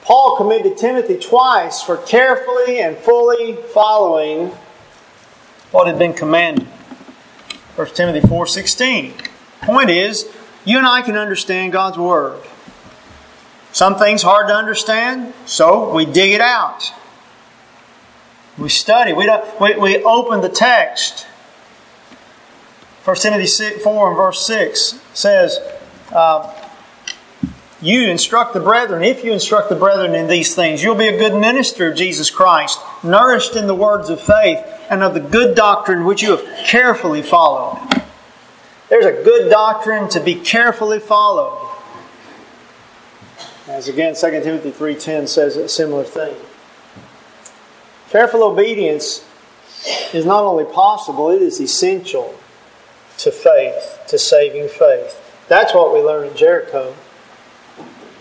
Paul 0.01 0.39
commended 0.39 0.79
Timothy 0.79 1.19
twice 1.19 1.83
for 1.83 1.99
carefully 1.99 2.81
and 2.81 2.97
fully 2.97 3.57
following 3.75 4.53
what 5.71 5.89
had 5.89 5.99
been 5.99 6.15
commanded. 6.15 6.67
1 7.77 7.87
Timothy 7.89 8.27
4:16. 8.27 9.13
Point 9.61 9.91
is, 9.91 10.27
you 10.65 10.79
and 10.79 10.87
I 10.87 11.03
can 11.03 11.19
understand 11.19 11.73
God's 11.73 11.99
word. 11.99 12.41
Some 13.73 13.97
things 13.99 14.23
hard 14.23 14.49
to 14.49 14.55
understand, 14.55 15.35
so 15.45 15.93
we 15.93 16.07
dig 16.07 16.33
it 16.33 16.41
out. 16.41 16.95
We 18.59 18.69
study. 18.69 19.13
We, 19.13 19.27
don't, 19.27 19.61
we, 19.61 19.77
we 19.77 20.03
open 20.03 20.41
the 20.41 20.49
text. 20.49 21.27
1 23.05 23.17
Timothy 23.17 23.79
4 23.79 24.09
and 24.09 24.17
verse 24.17 24.47
6 24.47 25.01
says, 25.15 25.59
uh, 26.13 26.53
You 27.81 28.11
instruct 28.11 28.53
the 28.53 28.61
brethren, 28.61 29.03
if 29.03 29.25
you 29.25 29.33
instruct 29.33 29.69
the 29.69 29.77
brethren 29.77 30.15
in 30.15 30.27
these 30.27 30.55
things, 30.55 30.83
you'll 30.83 30.95
be 30.95 31.09
a 31.09 31.17
good 31.17 31.41
minister 31.41 31.91
of 31.91 31.97
Jesus 31.97 32.31
Christ, 32.31 32.79
nourished 33.03 33.57
in 33.57 33.67
the 33.67 33.75
words 33.75 34.11
of 34.11 34.21
faith 34.21 34.59
and 34.91 35.03
of 35.03 35.15
the 35.15 35.21
good 35.21 35.55
doctrine 35.55 36.05
which 36.05 36.23
you 36.23 36.37
have 36.37 36.67
carefully 36.67 37.23
followed. 37.23 37.79
There's 38.89 39.07
a 39.07 39.23
good 39.23 39.51
doctrine 39.51 40.09
to 40.11 40.21
be 40.21 40.35
carefully 40.35 40.99
followed. 40.99 41.67
As 43.69 43.87
again, 43.87 44.15
2 44.15 44.31
Timothy 44.31 44.71
3.10 44.71 45.29
says 45.29 45.57
a 45.57 45.69
similar 45.69 46.05
thing. 46.05 46.35
Careful 48.11 48.43
obedience 48.43 49.25
is 50.15 50.25
not 50.25 50.45
only 50.45 50.65
possible, 50.65 51.31
it 51.31 51.43
is 51.43 51.61
essential 51.61 52.39
to 53.19 53.31
faith, 53.31 54.01
to 54.09 54.19
saving 54.19 54.69
faith. 54.69 55.21
That's 55.49 55.75
what 55.75 55.93
we 55.93 56.01
learn 56.01 56.29
in 56.29 56.37
Jericho. 56.37 56.95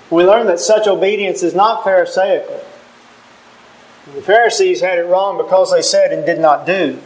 We 0.10 0.24
learn 0.24 0.48
that 0.48 0.60
such 0.60 0.88
obedience 0.88 1.44
is 1.44 1.54
not 1.54 1.84
Pharisaical. 1.84 2.64
The 4.16 4.22
Pharisees 4.22 4.82
had 4.82 4.98
it 4.98 5.04
wrong 5.04 5.38
because 5.38 5.72
they 5.72 5.82
said 5.82 6.14
and 6.14 6.26
did 6.26 6.40
not 6.40 6.66
do. 6.66 7.00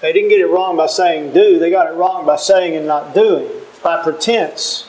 They 0.00 0.12
didn't 0.12 0.28
get 0.28 0.40
it 0.40 0.46
wrong 0.46 0.76
by 0.76 0.86
saying 0.86 1.32
do, 1.32 1.58
they 1.58 1.70
got 1.70 1.86
it 1.86 1.94
wrong 1.94 2.26
by 2.26 2.36
saying 2.36 2.76
and 2.76 2.86
not 2.86 3.14
doing, 3.14 3.48
by 3.82 4.02
pretense. 4.02 4.86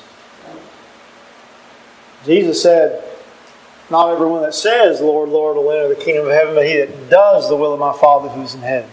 Jesus 2.25 2.61
said, 2.61 3.04
not 3.89 4.11
everyone 4.11 4.41
that 4.41 4.55
says, 4.55 4.99
Lord, 5.01 5.29
Lord, 5.29 5.57
will 5.57 5.71
enter 5.71 5.89
the 5.89 6.03
kingdom 6.03 6.25
of 6.25 6.31
heaven, 6.31 6.55
but 6.55 6.65
he 6.65 6.77
that 6.77 7.09
does 7.09 7.47
the 7.49 7.55
will 7.55 7.73
of 7.73 7.79
my 7.79 7.93
Father 7.93 8.29
who's 8.29 8.55
in 8.55 8.61
heaven. 8.61 8.89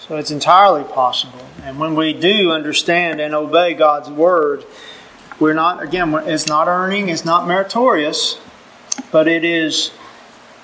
So 0.00 0.16
it's 0.16 0.30
entirely 0.30 0.84
possible. 0.84 1.40
And 1.62 1.78
when 1.78 1.94
we 1.94 2.12
do 2.12 2.50
understand 2.50 3.20
and 3.20 3.34
obey 3.34 3.74
God's 3.74 4.10
word, 4.10 4.64
we're 5.40 5.54
not, 5.54 5.82
again, 5.82 6.14
it's 6.26 6.46
not 6.46 6.68
earning, 6.68 7.08
it's 7.08 7.24
not 7.24 7.46
meritorious, 7.46 8.38
but 9.10 9.26
it 9.26 9.44
is 9.44 9.92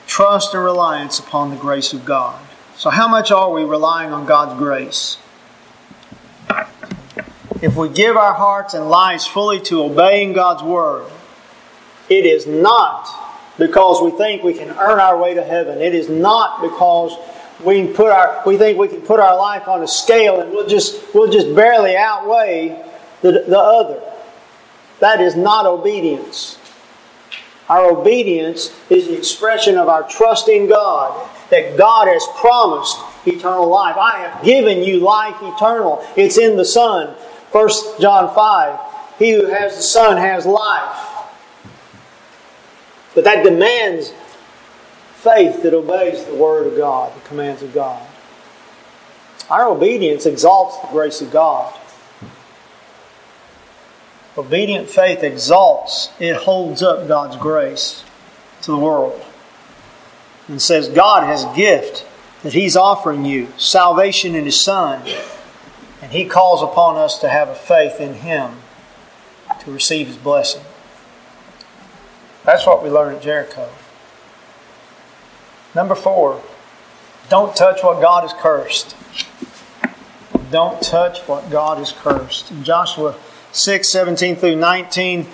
trust 0.07 0.55
and 0.55 0.63
reliance 0.63 1.19
upon 1.19 1.51
the 1.51 1.57
grace 1.57 1.93
of 1.93 2.05
God. 2.05 2.41
So, 2.77 2.91
how 2.91 3.09
much 3.09 3.31
are 3.31 3.51
we 3.51 3.65
relying 3.65 4.13
on 4.13 4.27
God's 4.27 4.59
grace? 4.59 5.19
If 7.63 7.77
we 7.77 7.89
give 7.91 8.17
our 8.17 8.33
hearts 8.33 8.73
and 8.75 8.89
lives 8.89 9.27
fully 9.27 9.61
to 9.63 9.83
obeying 9.83 10.33
God's 10.33 10.63
word, 10.63 11.07
it 12.11 12.27
is 12.27 12.47
not 12.47 13.09
because 13.57 14.03
we 14.03 14.11
think 14.19 14.43
we 14.43 14.55
can 14.55 14.71
earn 14.71 14.99
our 14.99 15.17
way 15.17 15.35
to 15.35 15.45
heaven. 15.45 15.81
It 15.81 15.95
is 15.95 16.09
not 16.09 16.61
because 16.61 17.17
we 17.65 17.87
put 17.87 18.11
our 18.11 18.43
we 18.47 18.57
think 18.57 18.79
we 18.79 18.89
can 18.89 19.03
put 19.03 19.21
our 19.21 19.37
life 19.37 19.69
on 19.69 19.83
a 19.83 19.89
scale 19.89 20.41
and 20.41 20.51
we'll 20.51 20.67
just 20.67 21.15
we'll 21.15 21.31
just 21.31 21.55
barely 21.55 21.97
outweigh 21.97 22.85
the, 23.23 23.33
the 23.33 23.59
other. 23.59 24.03
That 24.99 25.21
is 25.21 25.37
not 25.37 25.67
obedience. 25.67 26.59
Our 27.69 27.99
obedience 27.99 28.77
is 28.91 29.07
the 29.07 29.17
expression 29.17 29.79
of 29.79 29.89
our 29.89 30.03
trust 30.09 30.49
in 30.49 30.69
God 30.69 31.29
that 31.51 31.77
God 31.77 32.09
has 32.09 32.27
promised 32.37 32.99
eternal 33.27 33.69
life. 33.69 33.97
I 33.97 34.19
have 34.19 34.45
given 34.45 34.83
you 34.83 34.99
life 34.99 35.37
eternal. 35.41 36.05
It's 36.17 36.39
in 36.39 36.57
the 36.57 36.65
Son. 36.65 37.15
1 37.53 37.71
John 38.01 38.35
5. 38.35 38.79
He 39.19 39.33
who 39.33 39.47
has 39.47 39.77
the 39.77 39.83
Son 39.83 40.17
has 40.17 40.47
life. 40.47 41.20
But 43.15 43.25
that 43.25 43.45
demands 43.45 44.13
faith 45.15 45.63
that 45.63 45.75
obeys 45.75 46.25
the 46.25 46.35
Word 46.35 46.67
of 46.67 46.77
God, 46.77 47.15
the 47.15 47.29
commands 47.29 47.63
of 47.63 47.75
God. 47.75 48.07
Our 49.51 49.69
obedience 49.69 50.27
exalts 50.27 50.79
the 50.79 50.93
grace 50.93 51.21
of 51.21 51.31
God. 51.33 51.75
Obedient 54.39 54.89
faith 54.89 55.25
exalts, 55.25 56.11
it 56.21 56.37
holds 56.37 56.83
up 56.83 57.09
God's 57.09 57.37
grace 57.37 58.05
to 58.63 58.71
the 58.71 58.79
world. 58.79 59.21
And 60.47 60.63
says, 60.63 60.89
God 60.89 61.25
has 61.25 61.45
a 61.45 61.55
gift 61.55 62.07
that 62.43 62.53
He's 62.53 62.77
offering 62.77 63.25
you 63.25 63.49
salvation 63.57 64.35
in 64.35 64.45
His 64.45 64.61
Son. 64.61 65.03
And 66.01 66.13
He 66.13 66.25
calls 66.27 66.63
upon 66.63 66.97
us 66.97 67.19
to 67.19 67.29
have 67.29 67.49
a 67.49 67.55
faith 67.55 68.01
in 68.01 68.15
Him 68.15 68.59
to 69.61 69.71
receive 69.71 70.07
His 70.07 70.17
blessing. 70.17 70.63
That's 72.51 72.67
what 72.67 72.83
we 72.83 72.91
learn 72.91 73.15
at 73.15 73.23
Jericho. 73.23 73.69
Number 75.73 75.95
four, 75.95 76.43
don't 77.29 77.55
touch 77.55 77.85
what 77.85 78.03
God 78.03 78.23
has 78.23 78.33
cursed. 78.33 78.97
Don't 80.51 80.83
touch 80.83 81.21
what 81.29 81.49
God 81.49 81.79
has 81.79 81.93
cursed. 81.93 82.51
In 82.51 82.65
Joshua 82.65 83.15
6 83.53 83.89
17 83.89 84.35
through 84.35 84.57
19, 84.57 85.29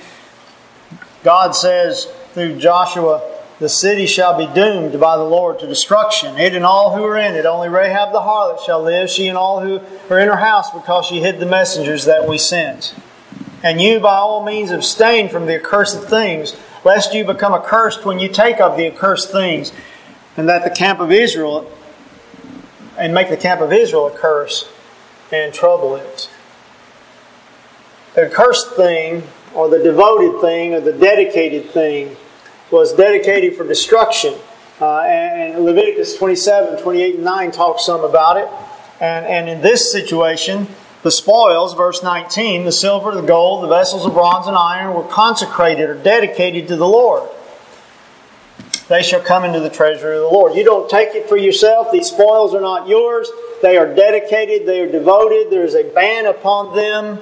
God 1.25 1.57
says 1.57 2.05
through 2.35 2.59
Joshua, 2.59 3.23
the 3.61 3.71
city 3.71 4.05
shall 4.05 4.37
be 4.37 4.53
doomed 4.53 5.01
by 5.01 5.17
the 5.17 5.25
Lord 5.25 5.59
to 5.61 5.67
destruction. 5.67 6.37
It 6.37 6.55
and 6.55 6.67
all 6.67 6.95
who 6.95 7.03
are 7.03 7.17
in 7.17 7.35
it. 7.35 7.47
Only 7.47 7.71
Rahab 7.71 8.13
the 8.13 8.21
harlot 8.21 8.63
shall 8.67 8.83
live, 8.83 9.09
she 9.09 9.27
and 9.29 9.39
all 9.39 9.63
who 9.63 9.81
are 10.11 10.21
in 10.21 10.29
her 10.29 10.37
house, 10.37 10.71
because 10.71 11.07
she 11.07 11.21
hid 11.21 11.41
the 11.41 11.47
messengers 11.47 12.05
that 12.05 12.29
we 12.29 12.37
sent. 12.37 12.95
And 13.63 13.81
you 13.81 14.01
by 14.01 14.17
all 14.17 14.45
means 14.45 14.71
abstain 14.71 15.31
from 15.31 15.47
the 15.47 15.55
accursed 15.55 16.03
things 16.03 16.55
lest 16.85 17.15
you 17.15 17.25
become 17.25 17.53
accursed 17.53 18.05
when 18.05 18.19
you 18.19 18.29
take 18.29 18.61
of 18.61 18.77
the 18.77 18.87
accursed 18.87 19.31
things, 19.31 19.73
and 20.37 20.49
that 20.49 20.65
the 20.65 20.71
camp 20.71 21.01
of 21.01 21.11
Israel, 21.11 21.71
and 22.99 23.13
make 23.13 23.29
the 23.29 23.37
camp 23.37 23.61
of 23.61 23.73
Israel 23.73 24.07
a 24.07 24.17
curse 24.17 24.71
and 25.33 25.53
trouble 25.53 25.97
it. 25.97 26.31
The 28.15 28.27
accursed 28.27 28.73
thing 28.73 29.25
or 29.57 29.71
the 29.71 29.79
devoted 29.79 30.41
thing, 30.43 30.75
or 30.75 30.81
the 30.81 30.93
dedicated 30.93 31.71
thing, 31.71 32.15
was 32.71 32.93
dedicated 32.93 33.57
for 33.57 33.67
destruction. 33.67 34.35
Uh, 34.81 35.01
and 35.01 35.65
Leviticus 35.65 36.17
27, 36.19 36.83
28, 36.83 37.15
and 37.15 37.25
9 37.25 37.51
talks 37.53 37.87
some 37.87 38.05
about 38.05 38.37
it. 38.37 38.49
And, 39.01 39.25
and 39.25 39.49
in 39.49 39.63
this 39.63 39.91
situation, 39.91 40.69
the 41.07 41.13
spoils, 41.13 41.73
verse 41.75 42.03
19, 42.03 42.65
the 42.65 42.73
silver, 42.73 43.13
the 43.13 43.23
gold, 43.23 43.63
the 43.63 43.69
vessels 43.69 44.05
of 44.05 44.13
bronze 44.13 44.49
and 44.49 44.57
iron 44.57 44.93
were 44.93 45.05
consecrated 45.05 45.89
or 45.89 45.95
dedicated 45.95 46.67
to 46.67 46.75
the 46.75 46.89
Lord. 46.89 47.31
They 48.89 49.05
shall 49.05 49.21
come 49.21 49.45
into 49.45 49.61
the 49.61 49.71
treasury 49.71 50.17
of 50.17 50.23
the 50.23 50.29
Lord. 50.29 50.57
You 50.57 50.65
don't 50.65 50.91
take 50.91 51.15
it 51.15 51.29
for 51.29 51.37
yourself. 51.37 51.93
These 51.93 52.09
spoils 52.09 52.57
are 52.57 52.61
not 52.61 52.89
yours. 52.89 53.31
They 53.63 53.77
are 53.77 53.87
dedicated, 53.95 54.67
they 54.67 54.81
are 54.81 54.91
devoted. 54.91 55.49
There 55.49 55.65
is 55.65 55.77
a 55.77 55.85
ban 55.85 56.27
upon 56.27 56.75
them. 56.75 57.21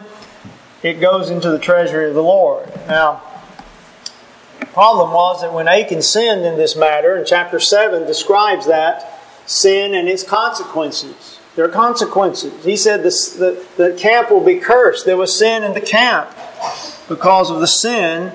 It 0.83 0.95
goes 0.95 1.29
into 1.29 1.51
the 1.51 1.59
treasury 1.59 2.09
of 2.09 2.15
the 2.15 2.23
Lord. 2.23 2.67
Now, 2.89 3.21
the 4.61 4.67
problem 4.67 5.13
was 5.13 5.43
that 5.43 5.53
when 5.53 5.69
Achan 5.69 6.01
sinned 6.01 6.47
in 6.47 6.57
this 6.57 6.75
matter, 6.75 7.17
and 7.17 7.27
chapter 7.27 7.61
7 7.61 8.07
describes 8.07 8.67
that 8.67 9.21
sin 9.45 9.95
and 9.95 10.09
its 10.09 10.23
consequences. 10.23 11.34
There 11.57 11.65
are 11.65 11.69
consequences. 11.69 12.65
He 12.65 12.77
said 12.77 13.03
the, 13.03 13.65
the 13.77 13.93
camp 13.99 14.31
will 14.31 14.45
be 14.45 14.59
cursed. 14.59 15.07
There 15.07 15.17
was 15.17 15.39
sin 15.39 15.63
in 15.63 15.73
the 15.73 15.81
camp 15.81 16.31
because 17.09 17.51
of 17.51 17.61
the 17.61 17.67
sin 17.67 18.33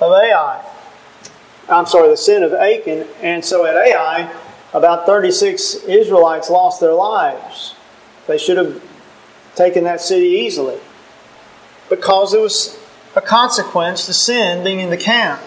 of 0.00 0.12
Ai. 0.12 0.64
I'm 1.68 1.86
sorry, 1.86 2.08
the 2.08 2.16
sin 2.16 2.42
of 2.42 2.54
Achan. 2.54 3.06
And 3.20 3.44
so 3.44 3.66
at 3.66 3.76
Ai, 3.76 4.34
about 4.72 5.04
36 5.04 5.74
Israelites 5.84 6.48
lost 6.48 6.80
their 6.80 6.94
lives. 6.94 7.74
They 8.26 8.38
should 8.38 8.56
have 8.56 8.82
taken 9.54 9.84
that 9.84 10.00
city 10.00 10.26
easily 10.26 10.78
because 11.90 12.32
it 12.32 12.40
was 12.40 12.78
a 13.14 13.20
consequence 13.20 14.06
to 14.06 14.14
sin 14.14 14.64
being 14.64 14.80
in 14.80 14.90
the 14.90 14.96
camp. 14.96 15.40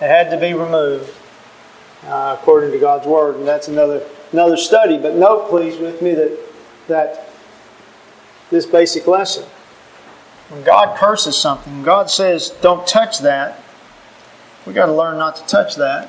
It 0.00 0.06
had 0.06 0.30
to 0.30 0.38
be 0.38 0.54
removed 0.54 1.10
uh, 2.04 2.36
according 2.38 2.70
to 2.72 2.78
God's 2.78 3.06
word, 3.06 3.36
and 3.36 3.48
that's 3.48 3.66
another 3.66 4.02
another 4.32 4.56
study. 4.56 4.98
But 4.98 5.14
note, 5.14 5.48
please, 5.48 5.78
with 5.78 6.02
me 6.02 6.14
that 6.14 6.38
that 6.88 7.28
this 8.50 8.66
basic 8.66 9.06
lesson. 9.06 9.44
When 10.48 10.64
God 10.64 10.96
curses 10.96 11.36
something, 11.36 11.82
God 11.82 12.10
says, 12.10 12.50
"Don't 12.60 12.86
touch 12.86 13.18
that." 13.20 13.60
We 14.66 14.72
got 14.72 14.86
to 14.86 14.92
learn 14.92 15.18
not 15.18 15.36
to 15.36 15.46
touch 15.46 15.76
that. 15.76 16.08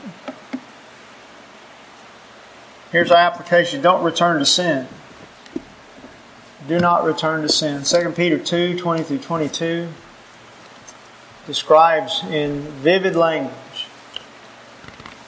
Here's 2.92 3.12
our 3.12 3.18
application 3.18 3.82
don't 3.82 4.04
return 4.04 4.40
to 4.40 4.46
sin. 4.46 4.88
Do 6.68 6.80
not 6.80 7.04
return 7.04 7.42
to 7.44 7.50
sin. 7.50 7.84
2 7.84 8.12
Peter 8.12 8.38
2 8.38 8.78
20 8.78 9.04
through 9.04 9.20
22 9.20 9.90
describes 11.46 12.24
in 12.30 12.62
vivid 12.62 13.16
language 13.16 13.88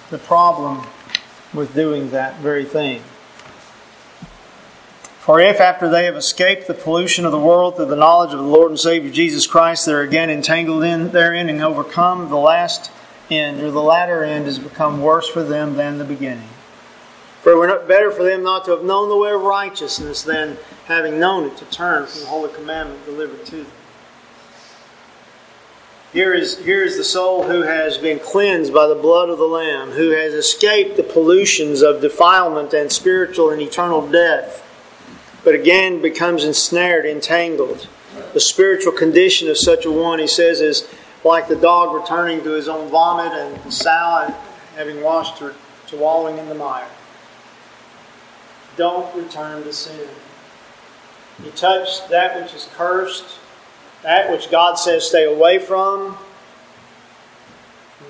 the 0.09 0.17
problem 0.17 0.85
with 1.53 1.73
doing 1.73 2.11
that 2.11 2.39
very 2.39 2.65
thing. 2.65 3.01
For 5.19 5.39
if, 5.39 5.59
after 5.59 5.87
they 5.87 6.05
have 6.05 6.15
escaped 6.15 6.65
the 6.65 6.73
pollution 6.73 7.25
of 7.25 7.31
the 7.31 7.39
world 7.39 7.75
through 7.75 7.85
the 7.85 7.95
knowledge 7.95 8.33
of 8.33 8.39
the 8.39 8.45
Lord 8.45 8.71
and 8.71 8.79
Savior 8.79 9.11
Jesus 9.11 9.45
Christ, 9.45 9.85
they're 9.85 10.01
again 10.01 10.29
entangled 10.29 10.83
in 10.83 11.11
therein 11.11 11.47
and 11.47 11.61
overcome, 11.61 12.29
the 12.29 12.37
last 12.37 12.91
end 13.29 13.61
or 13.61 13.71
the 13.71 13.81
latter 13.81 14.23
end 14.23 14.45
has 14.45 14.59
become 14.59 15.01
worse 15.01 15.29
for 15.29 15.43
them 15.43 15.75
than 15.75 15.97
the 15.97 16.03
beginning. 16.03 16.49
For 17.41 17.51
it 17.51 17.55
were 17.55 17.67
not 17.67 17.87
better 17.87 18.11
for 18.11 18.23
them 18.23 18.43
not 18.43 18.65
to 18.65 18.71
have 18.71 18.83
known 18.83 19.09
the 19.09 19.17
way 19.17 19.31
of 19.31 19.41
righteousness 19.41 20.21
than 20.21 20.57
having 20.85 21.19
known 21.19 21.45
it 21.45 21.57
to 21.57 21.65
turn 21.65 22.05
from 22.05 22.21
the 22.21 22.27
holy 22.27 22.53
commandment 22.53 23.05
delivered 23.05 23.45
to 23.47 23.57
them. 23.57 23.71
Here 26.13 26.33
is, 26.33 26.57
here 26.57 26.83
is 26.83 26.97
the 26.97 27.05
soul 27.05 27.43
who 27.43 27.61
has 27.61 27.97
been 27.97 28.19
cleansed 28.19 28.73
by 28.73 28.85
the 28.85 28.95
blood 28.95 29.29
of 29.29 29.37
the 29.37 29.45
Lamb, 29.45 29.91
who 29.91 30.09
has 30.09 30.33
escaped 30.33 30.97
the 30.97 31.03
pollutions 31.03 31.81
of 31.81 32.01
defilement 32.01 32.73
and 32.73 32.91
spiritual 32.91 33.49
and 33.49 33.61
eternal 33.61 34.05
death, 34.05 34.61
but 35.45 35.55
again 35.55 36.01
becomes 36.01 36.43
ensnared, 36.43 37.05
entangled. 37.05 37.87
The 38.33 38.41
spiritual 38.41 38.91
condition 38.91 39.47
of 39.47 39.57
such 39.57 39.85
a 39.85 39.91
one, 39.91 40.19
he 40.19 40.27
says, 40.27 40.59
is 40.59 40.85
like 41.23 41.47
the 41.47 41.55
dog 41.55 41.95
returning 41.95 42.43
to 42.43 42.51
his 42.51 42.67
own 42.67 42.89
vomit 42.89 43.31
and 43.31 43.63
the 43.63 43.71
sow 43.71 44.35
having 44.75 45.01
washed 45.01 45.39
her 45.39 45.55
to 45.87 45.95
wallowing 45.95 46.37
in 46.37 46.49
the 46.49 46.55
mire. 46.55 46.89
Don't 48.75 49.15
return 49.15 49.63
to 49.63 49.71
sin. 49.71 50.09
You 51.43 51.51
touch 51.51 52.07
that 52.09 52.41
which 52.41 52.53
is 52.53 52.69
cursed, 52.75 53.39
that 54.03 54.31
which 54.31 54.49
God 54.49 54.75
says 54.75 55.07
stay 55.07 55.25
away 55.25 55.59
from, 55.59 56.17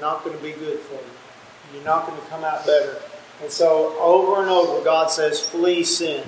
not 0.02 0.24
going 0.24 0.36
to 0.36 0.44
be 0.44 0.52
good 0.52 0.80
for 0.80 0.96
you. 0.96 1.76
You're 1.76 1.86
not 1.86 2.08
going 2.08 2.20
to 2.20 2.28
come 2.28 2.44
out 2.44 2.66
better. 2.66 2.98
And 3.42 3.52
so, 3.52 3.96
over 4.00 4.42
and 4.42 4.50
over, 4.50 4.84
God 4.84 5.10
says, 5.10 5.40
flee 5.40 5.84
sin, 5.84 6.24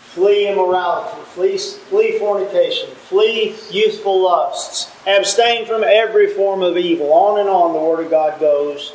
flee 0.00 0.48
immorality, 0.48 1.22
flee, 1.26 1.58
flee 1.58 2.18
fornication, 2.18 2.88
flee 2.90 3.54
youthful 3.70 4.22
lusts, 4.22 4.90
abstain 5.06 5.66
from 5.66 5.84
every 5.84 6.34
form 6.34 6.62
of 6.62 6.76
evil. 6.76 7.12
On 7.12 7.38
and 7.38 7.48
on, 7.48 7.72
the 7.72 7.78
Word 7.78 8.04
of 8.04 8.10
God 8.10 8.40
goes. 8.40 8.92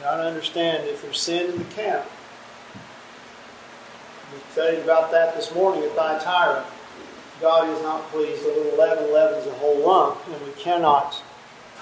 Got 0.00 0.16
to 0.16 0.24
understand 0.24 0.88
if 0.88 1.02
there's 1.02 1.20
sin 1.20 1.52
in 1.52 1.58
the 1.58 1.64
camp, 1.66 2.04
we 4.34 4.40
studied 4.50 4.80
about 4.80 5.12
that 5.12 5.36
this 5.36 5.54
morning 5.54 5.84
at 5.84 5.90
Thyatira. 5.90 6.64
God 7.42 7.68
is 7.76 7.82
not 7.82 8.08
pleased. 8.12 8.44
A 8.44 8.46
little 8.46 8.78
leaven 8.78 9.12
leavens 9.12 9.48
a 9.48 9.52
whole 9.54 9.84
lump, 9.84 10.16
and 10.28 10.40
we 10.46 10.52
cannot, 10.52 11.20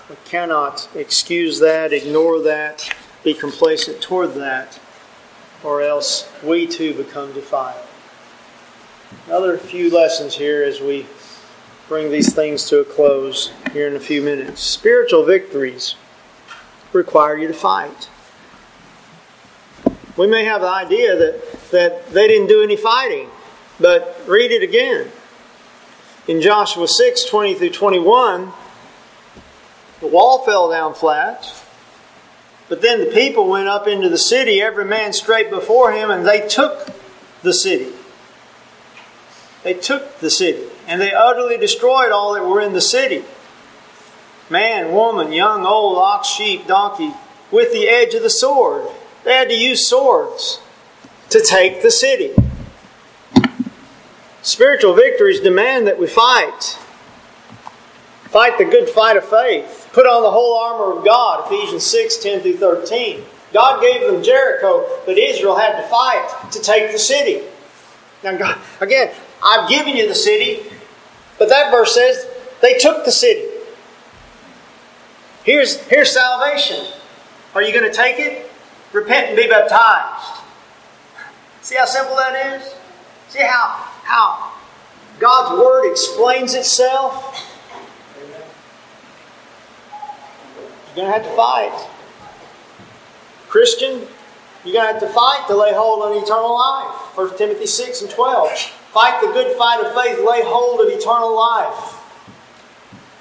we 0.09 0.17
cannot 0.25 0.89
excuse 0.95 1.61
that, 1.61 1.93
ignore 1.93 2.41
that, 2.41 2.91
be 3.23 3.35
complacent 3.35 4.01
toward 4.01 4.33
that, 4.37 4.81
or 5.63 5.83
else 5.83 6.33
we 6.43 6.67
too 6.67 6.95
become 6.95 7.35
defiled. 7.35 7.87
Another 9.27 9.59
few 9.59 9.91
lessons 9.91 10.35
here 10.35 10.63
as 10.63 10.81
we 10.81 11.07
bring 11.89 12.11
these 12.11 12.35
things 12.35 12.65
to 12.71 12.79
a 12.81 12.85
close 12.85 13.53
here 13.75 13.87
in 13.87 13.95
a 13.95 14.01
few 14.01 14.23
minutes. 14.23 14.63
Spiritual 14.63 15.27
victories 15.27 15.95
require 16.95 17.37
you 17.37 17.49
to 17.49 17.53
fight. 17.53 18.09
We 20.17 20.27
may 20.27 20.45
have 20.45 20.63
the 20.63 20.69
idea 20.69 21.17
that, 21.17 21.71
that 21.71 22.11
they 22.13 22.29
didn't 22.29 22.49
do 22.49 22.63
any 22.63 22.77
fighting, 22.77 23.29
but 23.79 24.19
read 24.27 24.53
it 24.53 24.63
again. 24.63 25.11
In 26.29 26.41
Joshua 26.41 26.87
6 26.87 27.25
20 27.25 27.55
through 27.55 27.71
21, 27.71 28.53
the 30.01 30.07
wall 30.07 30.45
fell 30.45 30.71
down 30.71 30.95
flat. 30.95 31.55
But 32.69 32.83
then 32.83 33.01
the 33.01 33.07
people 33.07 33.49
went 33.49 33.69
up 33.69 33.89
into 33.89 34.09
the 34.09 34.19
city, 34.19 34.63
every 34.63 34.85
man 34.85 35.13
straight 35.13 35.51
before 35.51 35.93
him, 35.93 36.11
and 36.11 36.27
they 36.27 36.47
took 36.47 36.89
the 37.43 37.53
city. 37.53 37.93
They 39.65 39.75
took 39.75 40.21
the 40.21 40.31
city, 40.31 40.67
and 40.87 41.01
they 41.01 41.13
utterly 41.13 41.59
destroyed 41.59 42.13
all 42.13 42.35
that 42.35 42.47
were 42.47 42.61
in 42.61 42.73
the 42.73 42.81
city 42.81 43.25
man, 44.51 44.93
woman, 44.93 45.33
young, 45.33 45.65
old, 45.65 45.97
ox, 45.97 46.29
sheep, 46.29 46.67
donkey, 46.67 47.13
with 47.51 47.73
the 47.73 47.89
edge 47.89 48.15
of 48.15 48.23
the 48.23 48.31
sword. 48.31 48.87
They 49.25 49.33
had 49.33 49.49
to 49.49 49.55
use 49.55 49.89
swords 49.89 50.61
to 51.31 51.41
take 51.41 51.83
the 51.83 51.91
city. 51.91 52.35
Spiritual 54.43 54.95
victories 54.95 55.41
demand 55.41 55.87
that 55.87 55.99
we 55.99 56.07
fight. 56.07 56.79
Fight 58.25 58.59
the 58.59 58.65
good 58.65 58.89
fight 58.89 59.17
of 59.17 59.25
faith. 59.25 59.91
Put 59.93 60.07
on 60.07 60.23
the 60.23 60.31
whole 60.31 60.57
armor 60.57 60.99
of 60.99 61.05
God, 61.05 61.47
Ephesians 61.47 61.85
6 61.85 62.19
10 62.19 62.41
through 62.41 62.57
13. 62.57 63.23
God 63.53 63.83
gave 63.83 64.01
them 64.03 64.23
Jericho, 64.23 64.87
but 65.05 65.19
Israel 65.19 65.57
had 65.57 65.81
to 65.81 65.89
fight 65.89 66.53
to 66.53 66.61
take 66.61 66.93
the 66.93 66.99
city. 66.99 67.43
Now, 68.23 68.37
God, 68.37 68.59
again, 68.81 69.13
I've 69.43 69.69
given 69.69 69.97
you 69.97 70.07
the 70.07 70.15
city, 70.15 70.63
but 71.39 71.49
that 71.49 71.73
verse 71.73 71.95
says 71.95 72.27
they 72.61 72.79
took 72.79 73.05
the 73.05 73.11
city. 73.11 73.47
Here's, 75.43 75.81
here's 75.89 76.13
salvation. 76.13 76.87
Are 77.55 77.63
you 77.63 77.73
going 77.73 77.91
to 77.91 77.97
take 77.97 78.19
it? 78.19 78.51
Repent 78.93 79.29
and 79.29 79.37
be 79.37 79.49
baptized. 79.49 80.43
See 81.63 81.77
how 81.77 81.87
simple 81.87 82.17
that 82.17 82.57
is? 82.57 82.75
See 83.29 83.43
how, 83.43 83.90
how 84.11 84.53
God's 85.21 85.63
Word 85.63 85.89
explains 85.89 86.55
itself? 86.55 87.47
You're 90.89 91.07
going 91.07 91.07
to 91.07 91.13
have 91.13 91.23
to 91.23 91.37
fight. 91.37 91.89
Christian, 93.49 94.07
you're 94.65 94.75
going 94.75 94.87
to 94.87 94.93
have 94.93 95.01
to 95.01 95.09
fight 95.09 95.45
to 95.47 95.57
lay 95.57 95.73
hold 95.73 96.03
on 96.03 96.21
eternal 96.21 96.55
life. 96.55 97.17
1 97.17 97.39
Timothy 97.39 97.67
6 97.67 98.03
and 98.03 98.11
12. 98.11 98.51
Fight 98.93 99.21
the 99.21 99.29
good 99.29 99.57
fight 99.57 99.85
of 99.85 99.95
faith, 99.95 100.19
lay 100.27 100.43
hold 100.43 100.81
of 100.81 100.89
eternal 100.89 101.37
life. 101.37 101.97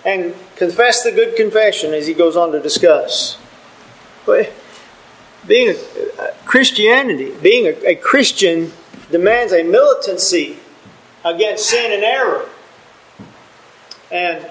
And 0.03 0.33
confess 0.55 1.03
the 1.03 1.11
good 1.11 1.35
confession 1.35 1.93
as 1.93 2.07
he 2.07 2.15
goes 2.15 2.35
on 2.35 2.51
to 2.53 2.59
discuss. 2.59 3.37
But 4.25 4.51
being 5.45 5.75
a, 5.75 6.31
Christianity, 6.45 7.31
being 7.41 7.67
a, 7.67 7.89
a 7.89 7.95
Christian 7.95 8.71
demands 9.11 9.53
a 9.53 9.61
militancy 9.61 10.57
against 11.23 11.69
sin 11.69 11.91
and 11.91 12.03
error. 12.03 12.49
And 14.11 14.49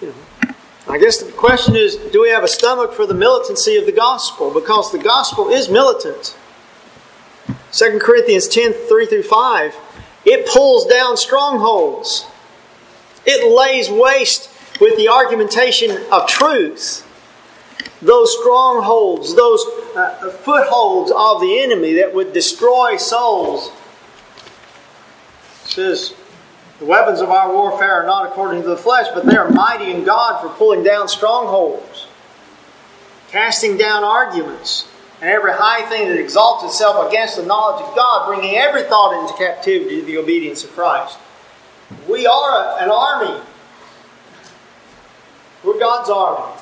you 0.00 0.08
know, 0.08 0.54
I 0.88 0.98
guess 0.98 1.22
the 1.22 1.32
question 1.32 1.76
is 1.76 1.96
do 1.96 2.22
we 2.22 2.30
have 2.30 2.44
a 2.44 2.48
stomach 2.48 2.92
for 2.92 3.06
the 3.06 3.14
militancy 3.14 3.76
of 3.76 3.86
the 3.86 3.92
gospel? 3.92 4.52
Because 4.52 4.92
the 4.92 4.98
gospel 4.98 5.48
is 5.48 5.68
militant. 5.68 6.36
2 7.72 7.98
Corinthians 8.00 8.46
10 8.46 8.72
3 8.72 9.06
through 9.06 9.22
5, 9.24 9.76
it 10.24 10.46
pulls 10.46 10.86
down 10.86 11.16
strongholds, 11.16 12.26
it 13.26 13.50
lays 13.50 13.90
waste 13.90 14.50
with 14.80 14.96
the 14.96 15.08
argumentation 15.08 15.98
of 16.12 16.26
truth. 16.28 17.00
Those 18.00 18.36
strongholds, 18.38 19.34
those 19.34 19.64
uh, 19.96 20.30
footholds 20.42 21.10
of 21.10 21.40
the 21.40 21.60
enemy 21.60 21.94
that 21.94 22.14
would 22.14 22.32
destroy 22.32 22.96
souls. 22.96 23.70
Says, 25.74 26.14
the 26.78 26.84
weapons 26.84 27.20
of 27.20 27.30
our 27.30 27.52
warfare 27.52 28.02
are 28.02 28.06
not 28.06 28.26
according 28.26 28.62
to 28.62 28.68
the 28.68 28.76
flesh, 28.76 29.08
but 29.12 29.26
they 29.26 29.34
are 29.34 29.50
mighty 29.50 29.90
in 29.90 30.04
God 30.04 30.40
for 30.40 30.48
pulling 30.50 30.84
down 30.84 31.08
strongholds, 31.08 32.06
casting 33.26 33.76
down 33.76 34.04
arguments, 34.04 34.86
and 35.20 35.28
every 35.28 35.50
high 35.52 35.82
thing 35.88 36.08
that 36.08 36.20
exalts 36.20 36.62
itself 36.62 37.08
against 37.08 37.36
the 37.36 37.42
knowledge 37.44 37.84
of 37.84 37.92
God, 37.96 38.28
bringing 38.28 38.54
every 38.54 38.84
thought 38.84 39.20
into 39.20 39.36
captivity 39.36 39.98
to 39.98 40.06
the 40.06 40.16
obedience 40.16 40.62
of 40.62 40.70
Christ. 40.70 41.18
We 42.08 42.24
are 42.24 42.80
an 42.80 42.88
army. 42.88 43.42
We're 45.64 45.80
God's 45.80 46.08
army. 46.08 46.54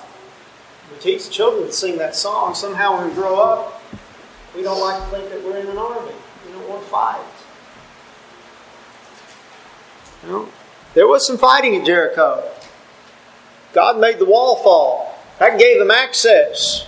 We 0.90 0.98
teach 1.00 1.28
children 1.28 1.66
to 1.66 1.72
sing 1.72 1.98
that 1.98 2.16
song. 2.16 2.54
Somehow, 2.54 2.96
when 2.96 3.10
we 3.10 3.14
grow 3.14 3.38
up, 3.38 3.82
we 4.56 4.62
don't 4.62 4.80
like 4.80 5.02
to 5.02 5.16
think 5.16 5.28
that 5.28 5.44
we're 5.44 5.58
in 5.58 5.66
an 5.66 5.76
army. 5.76 6.14
We 6.46 6.52
don't 6.52 6.66
want 6.66 6.82
to 6.82 6.88
fight. 6.88 7.20
Know, 10.24 10.48
there 10.94 11.08
was 11.08 11.26
some 11.26 11.38
fighting 11.38 11.76
at 11.76 11.84
Jericho. 11.84 12.48
God 13.72 13.98
made 13.98 14.18
the 14.18 14.24
wall 14.24 14.56
fall. 14.56 15.18
That 15.38 15.58
gave 15.58 15.78
them 15.78 15.90
access. 15.90 16.86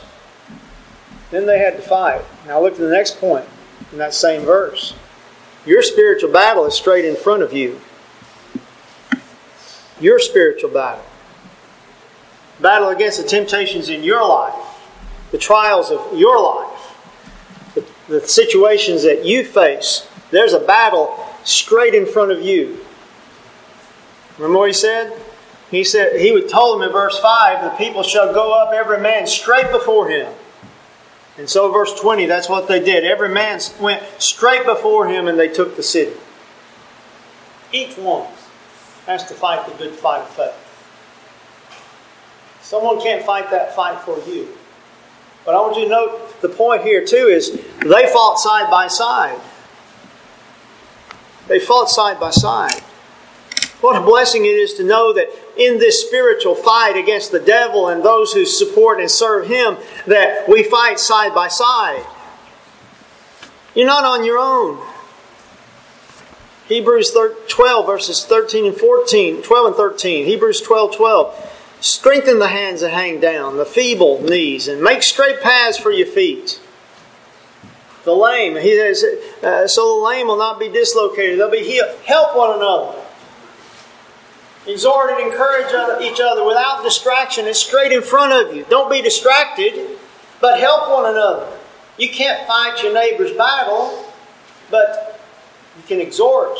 Then 1.30 1.46
they 1.46 1.58
had 1.58 1.76
to 1.76 1.82
fight. 1.82 2.22
Now 2.46 2.62
look 2.62 2.74
at 2.74 2.78
the 2.78 2.90
next 2.90 3.18
point 3.18 3.46
in 3.90 3.98
that 3.98 4.14
same 4.14 4.42
verse. 4.42 4.94
Your 5.66 5.82
spiritual 5.82 6.30
battle 6.30 6.66
is 6.66 6.74
straight 6.74 7.04
in 7.04 7.16
front 7.16 7.42
of 7.42 7.52
you. 7.52 7.80
Your 9.98 10.18
spiritual 10.18 10.70
battle. 10.70 11.04
Battle 12.60 12.90
against 12.90 13.20
the 13.20 13.26
temptations 13.26 13.88
in 13.88 14.04
your 14.04 14.26
life, 14.26 14.54
the 15.32 15.38
trials 15.38 15.90
of 15.90 16.16
your 16.16 16.40
life, 16.40 16.96
the, 17.74 17.84
the 18.08 18.28
situations 18.28 19.02
that 19.02 19.24
you 19.24 19.44
face. 19.44 20.06
There's 20.30 20.52
a 20.52 20.60
battle 20.60 21.18
straight 21.42 21.94
in 21.94 22.06
front 22.06 22.30
of 22.30 22.42
you. 22.42 22.83
Remember 24.38 24.58
what 24.58 24.68
he 24.68 24.72
said? 24.72 25.20
He 25.70 25.84
said 25.84 26.20
he 26.20 26.32
would 26.32 26.48
told 26.48 26.80
them 26.80 26.86
in 26.86 26.92
verse 26.92 27.18
5, 27.18 27.64
the 27.64 27.70
people 27.76 28.02
shall 28.02 28.32
go 28.32 28.52
up 28.52 28.72
every 28.72 29.00
man 29.00 29.26
straight 29.26 29.70
before 29.70 30.08
him. 30.08 30.32
And 31.36 31.48
so 31.48 31.72
verse 31.72 31.98
20, 32.00 32.26
that's 32.26 32.48
what 32.48 32.68
they 32.68 32.80
did. 32.80 33.04
Every 33.04 33.28
man 33.28 33.60
went 33.80 34.02
straight 34.18 34.64
before 34.64 35.08
him 35.08 35.26
and 35.26 35.38
they 35.38 35.48
took 35.48 35.76
the 35.76 35.82
city. 35.82 36.16
Each 37.72 37.96
one 37.96 38.28
has 39.06 39.24
to 39.26 39.34
fight 39.34 39.66
the 39.66 39.76
good 39.76 39.94
fight 39.94 40.20
of 40.20 40.28
faith. 40.28 40.54
Someone 42.62 43.00
can't 43.00 43.24
fight 43.26 43.50
that 43.50 43.74
fight 43.74 44.00
for 44.02 44.18
you. 44.28 44.48
But 45.44 45.54
I 45.54 45.60
want 45.60 45.76
you 45.76 45.84
to 45.84 45.90
note 45.90 46.40
the 46.40 46.48
point 46.48 46.82
here 46.82 47.04
too 47.04 47.26
is 47.26 47.50
they 47.80 48.06
fought 48.12 48.38
side 48.38 48.70
by 48.70 48.86
side. 48.86 49.40
They 51.48 51.58
fought 51.58 51.90
side 51.90 52.18
by 52.18 52.30
side. 52.30 52.80
What 53.84 54.00
a 54.00 54.00
blessing 54.00 54.46
it 54.46 54.56
is 54.56 54.72
to 54.74 54.82
know 54.82 55.12
that 55.12 55.28
in 55.58 55.78
this 55.78 56.00
spiritual 56.06 56.54
fight 56.54 56.96
against 56.96 57.32
the 57.32 57.38
devil 57.38 57.88
and 57.88 58.02
those 58.02 58.32
who 58.32 58.46
support 58.46 58.98
and 58.98 59.10
serve 59.10 59.46
him, 59.46 59.76
that 60.06 60.48
we 60.48 60.62
fight 60.62 60.98
side 60.98 61.34
by 61.34 61.48
side. 61.48 62.02
You're 63.74 63.86
not 63.86 64.06
on 64.06 64.24
your 64.24 64.38
own. 64.38 64.82
Hebrews 66.66 67.14
12, 67.46 67.84
verses 67.84 68.24
13 68.24 68.64
and 68.68 68.74
14, 68.74 69.42
12 69.42 69.66
and 69.66 69.76
13. 69.76 70.24
Hebrews 70.24 70.62
12, 70.62 70.96
12. 70.96 71.52
Strengthen 71.80 72.38
the 72.38 72.48
hands 72.48 72.80
that 72.80 72.90
hang 72.90 73.20
down, 73.20 73.58
the 73.58 73.66
feeble 73.66 74.22
knees, 74.22 74.66
and 74.66 74.82
make 74.82 75.02
straight 75.02 75.42
paths 75.42 75.76
for 75.76 75.90
your 75.90 76.06
feet. 76.06 76.58
The 78.04 78.16
lame, 78.16 78.56
he 78.56 78.78
says, 78.78 79.04
uh, 79.42 79.68
so 79.68 79.98
the 79.98 80.06
lame 80.06 80.28
will 80.28 80.38
not 80.38 80.58
be 80.58 80.70
dislocated, 80.70 81.38
they'll 81.38 81.50
be 81.50 81.64
healed. 81.64 81.94
Help 82.06 82.34
one 82.34 82.56
another. 82.56 83.03
Exhort 84.66 85.10
and 85.10 85.20
encourage 85.20 85.66
each 86.02 86.20
other 86.20 86.44
without 86.44 86.82
distraction. 86.82 87.46
It's 87.46 87.58
straight 87.58 87.92
in 87.92 88.02
front 88.02 88.32
of 88.32 88.56
you. 88.56 88.64
Don't 88.70 88.90
be 88.90 89.02
distracted, 89.02 89.98
but 90.40 90.58
help 90.58 90.90
one 90.90 91.10
another. 91.10 91.46
You 91.98 92.08
can't 92.08 92.46
fight 92.46 92.82
your 92.82 92.94
neighbor's 92.94 93.32
battle, 93.32 94.12
but 94.70 95.20
you 95.76 95.82
can 95.86 96.00
exhort 96.00 96.56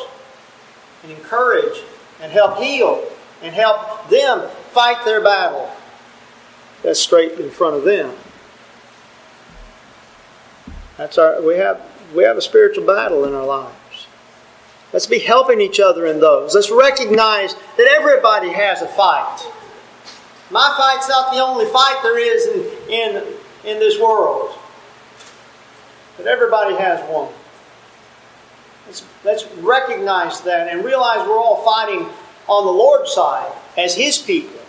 and 1.02 1.12
encourage 1.12 1.80
and 2.20 2.30
help 2.30 2.58
heal 2.58 3.02
and 3.42 3.54
help 3.54 4.08
them 4.08 4.48
fight 4.70 5.04
their 5.04 5.22
battle. 5.22 5.70
That's 6.82 7.00
straight 7.00 7.32
in 7.32 7.50
front 7.50 7.76
of 7.76 7.84
them. 7.84 8.14
That's 10.96 11.18
our 11.18 11.42
we 11.42 11.56
have 11.56 11.80
we 12.14 12.22
have 12.22 12.36
a 12.36 12.42
spiritual 12.42 12.86
battle 12.86 13.24
in 13.24 13.34
our 13.34 13.44
lives. 13.44 13.74
Let's 14.94 15.08
be 15.08 15.18
helping 15.18 15.60
each 15.60 15.80
other 15.80 16.06
in 16.06 16.20
those. 16.20 16.54
Let's 16.54 16.70
recognize 16.70 17.54
that 17.76 17.88
everybody 17.98 18.50
has 18.50 18.80
a 18.80 18.86
fight. 18.86 19.40
My 20.52 20.72
fight's 20.78 21.08
not 21.08 21.34
the 21.34 21.40
only 21.40 21.66
fight 21.66 21.98
there 22.04 22.16
is 22.16 22.46
in, 22.46 22.88
in, 22.88 23.16
in 23.64 23.80
this 23.80 24.00
world. 24.00 24.56
But 26.16 26.28
everybody 26.28 26.76
has 26.76 27.00
one. 27.10 27.28
Let's, 28.86 29.04
let's 29.24 29.46
recognize 29.56 30.40
that 30.42 30.68
and 30.68 30.84
realize 30.84 31.26
we're 31.26 31.40
all 31.40 31.64
fighting 31.64 32.06
on 32.46 32.64
the 32.64 32.70
Lord's 32.70 33.12
side 33.12 33.52
as 33.76 33.96
His 33.96 34.18
people. 34.18 34.60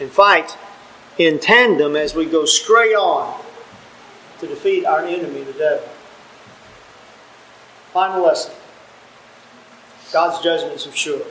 And 0.00 0.10
fight 0.10 0.56
in 1.18 1.38
tandem 1.38 1.94
as 1.94 2.14
we 2.14 2.24
go 2.24 2.46
straight 2.46 2.94
on 2.94 3.38
to 4.38 4.46
defeat 4.46 4.86
our 4.86 5.04
enemy, 5.04 5.42
the 5.42 5.52
devil. 5.52 5.86
Final 7.92 8.22
lesson. 8.22 8.54
God's 10.12 10.42
judgments 10.42 10.86
are 10.88 10.92
sure. 10.92 11.22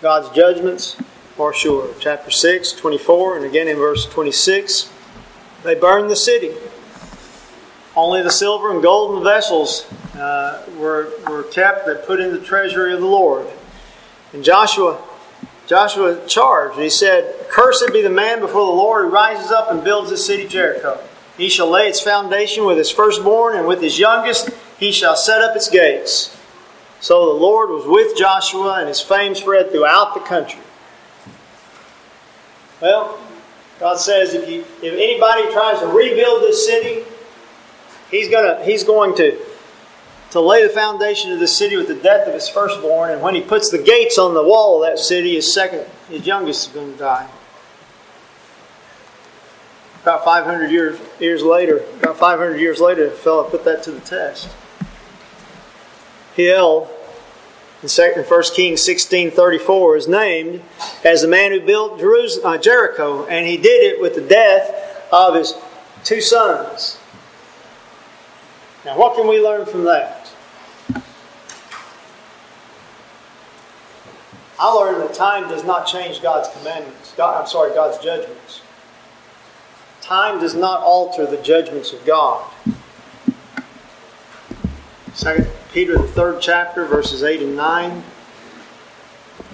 God's 0.00 0.28
judgments 0.34 0.96
are 1.38 1.54
sure. 1.54 1.94
Chapter 2.00 2.32
6, 2.32 2.72
24, 2.72 3.36
and 3.36 3.44
again 3.44 3.68
in 3.68 3.76
verse 3.76 4.06
26. 4.06 4.92
They 5.62 5.76
burned 5.76 6.10
the 6.10 6.16
city. 6.16 6.52
Only 7.94 8.22
the 8.22 8.30
silver 8.30 8.72
and 8.72 8.82
golden 8.82 9.22
vessels 9.22 9.86
uh, 10.16 10.64
were, 10.76 11.12
were 11.28 11.44
kept 11.44 11.86
that 11.86 12.06
put 12.06 12.20
in 12.20 12.32
the 12.32 12.40
treasury 12.40 12.92
of 12.92 13.00
the 13.00 13.06
Lord. 13.06 13.46
And 14.32 14.42
Joshua, 14.42 15.00
Joshua 15.68 16.26
charged. 16.26 16.74
And 16.74 16.82
he 16.82 16.90
said, 16.90 17.46
Cursed 17.48 17.92
be 17.92 18.02
the 18.02 18.10
man 18.10 18.40
before 18.40 18.66
the 18.66 18.72
Lord 18.72 19.04
who 19.04 19.10
rises 19.10 19.52
up 19.52 19.70
and 19.70 19.84
builds 19.84 20.10
the 20.10 20.16
city 20.16 20.48
Jericho. 20.48 20.98
He 21.36 21.48
shall 21.48 21.70
lay 21.70 21.86
its 21.86 22.00
foundation 22.00 22.64
with 22.64 22.78
his 22.78 22.90
firstborn, 22.90 23.56
and 23.56 23.66
with 23.66 23.80
his 23.80 23.98
youngest 23.98 24.50
he 24.78 24.90
shall 24.90 25.14
set 25.14 25.40
up 25.40 25.54
its 25.54 25.68
gates. 25.70 26.36
So 27.02 27.34
the 27.34 27.40
Lord 27.40 27.70
was 27.70 27.84
with 27.84 28.16
Joshua, 28.16 28.78
and 28.78 28.86
his 28.86 29.00
fame 29.00 29.34
spread 29.34 29.72
throughout 29.72 30.14
the 30.14 30.20
country. 30.20 30.60
Well, 32.80 33.18
God 33.80 33.98
says 33.98 34.34
if 34.34 34.48
you 34.48 34.60
if 34.80 34.94
anybody 34.94 35.52
tries 35.52 35.80
to 35.80 35.88
rebuild 35.88 36.42
this 36.42 36.64
city, 36.64 37.04
he's 38.08 38.28
gonna 38.28 38.64
he's 38.64 38.84
going 38.84 39.16
to 39.16 39.36
to 40.30 40.40
lay 40.40 40.62
the 40.62 40.72
foundation 40.72 41.32
of 41.32 41.40
the 41.40 41.48
city 41.48 41.76
with 41.76 41.88
the 41.88 41.96
death 41.96 42.28
of 42.28 42.34
his 42.34 42.48
firstborn, 42.48 43.10
and 43.10 43.20
when 43.20 43.34
he 43.34 43.40
puts 43.40 43.68
the 43.68 43.82
gates 43.82 44.16
on 44.16 44.32
the 44.32 44.42
wall 44.42 44.82
of 44.82 44.88
that 44.88 45.00
city, 45.00 45.34
his 45.34 45.52
second 45.52 45.84
his 46.08 46.24
youngest 46.24 46.68
is 46.68 46.72
going 46.72 46.92
to 46.92 46.98
die. 47.00 47.28
About 50.02 50.24
500 50.24 50.70
years 50.70 51.00
years 51.18 51.42
later, 51.42 51.78
about 52.00 52.16
500 52.16 52.60
years 52.60 52.78
later, 52.78 53.10
fellow 53.10 53.42
put 53.42 53.64
that 53.64 53.82
to 53.82 53.90
the 53.90 54.00
test. 54.00 54.48
Hiel, 56.36 56.88
in 57.82 57.88
1 57.88 58.42
Kings 58.54 58.80
16.34, 58.80 59.98
is 59.98 60.08
named 60.08 60.62
as 61.04 61.22
the 61.22 61.28
man 61.28 61.50
who 61.50 61.60
built 61.60 62.00
uh, 62.44 62.58
Jericho, 62.58 63.26
and 63.26 63.46
he 63.46 63.56
did 63.56 63.82
it 63.92 64.00
with 64.00 64.14
the 64.14 64.20
death 64.20 65.08
of 65.12 65.34
his 65.34 65.54
two 66.04 66.20
sons. 66.20 66.98
Now, 68.84 68.98
what 68.98 69.16
can 69.16 69.28
we 69.28 69.40
learn 69.40 69.66
from 69.66 69.84
that? 69.84 70.30
I 74.58 74.68
learned 74.68 75.02
that 75.02 75.14
time 75.14 75.48
does 75.48 75.64
not 75.64 75.86
change 75.86 76.22
God's 76.22 76.48
commandments. 76.56 77.14
God, 77.16 77.40
I'm 77.40 77.48
sorry, 77.48 77.74
God's 77.74 77.98
judgments. 77.98 78.62
Time 80.00 80.40
does 80.40 80.54
not 80.54 80.80
alter 80.80 81.26
the 81.26 81.36
judgments 81.38 81.92
of 81.92 82.04
God. 82.04 82.48
Second 85.14 85.51
Peter, 85.72 85.96
the 85.96 86.06
third 86.08 86.42
chapter, 86.42 86.84
verses 86.84 87.22
8 87.22 87.40
and 87.40 87.56
9. 87.56 88.02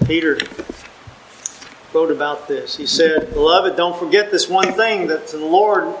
Peter 0.05 0.37
wrote 1.93 2.11
about 2.11 2.45
this. 2.49 2.75
He 2.75 2.85
said, 2.85 3.31
Beloved, 3.31 3.77
don't 3.77 3.97
forget 3.97 4.29
this 4.29 4.49
one 4.49 4.73
thing 4.73 5.07
that 5.07 5.27
to 5.27 5.37
the 5.37 5.45
Lord, 5.45 5.95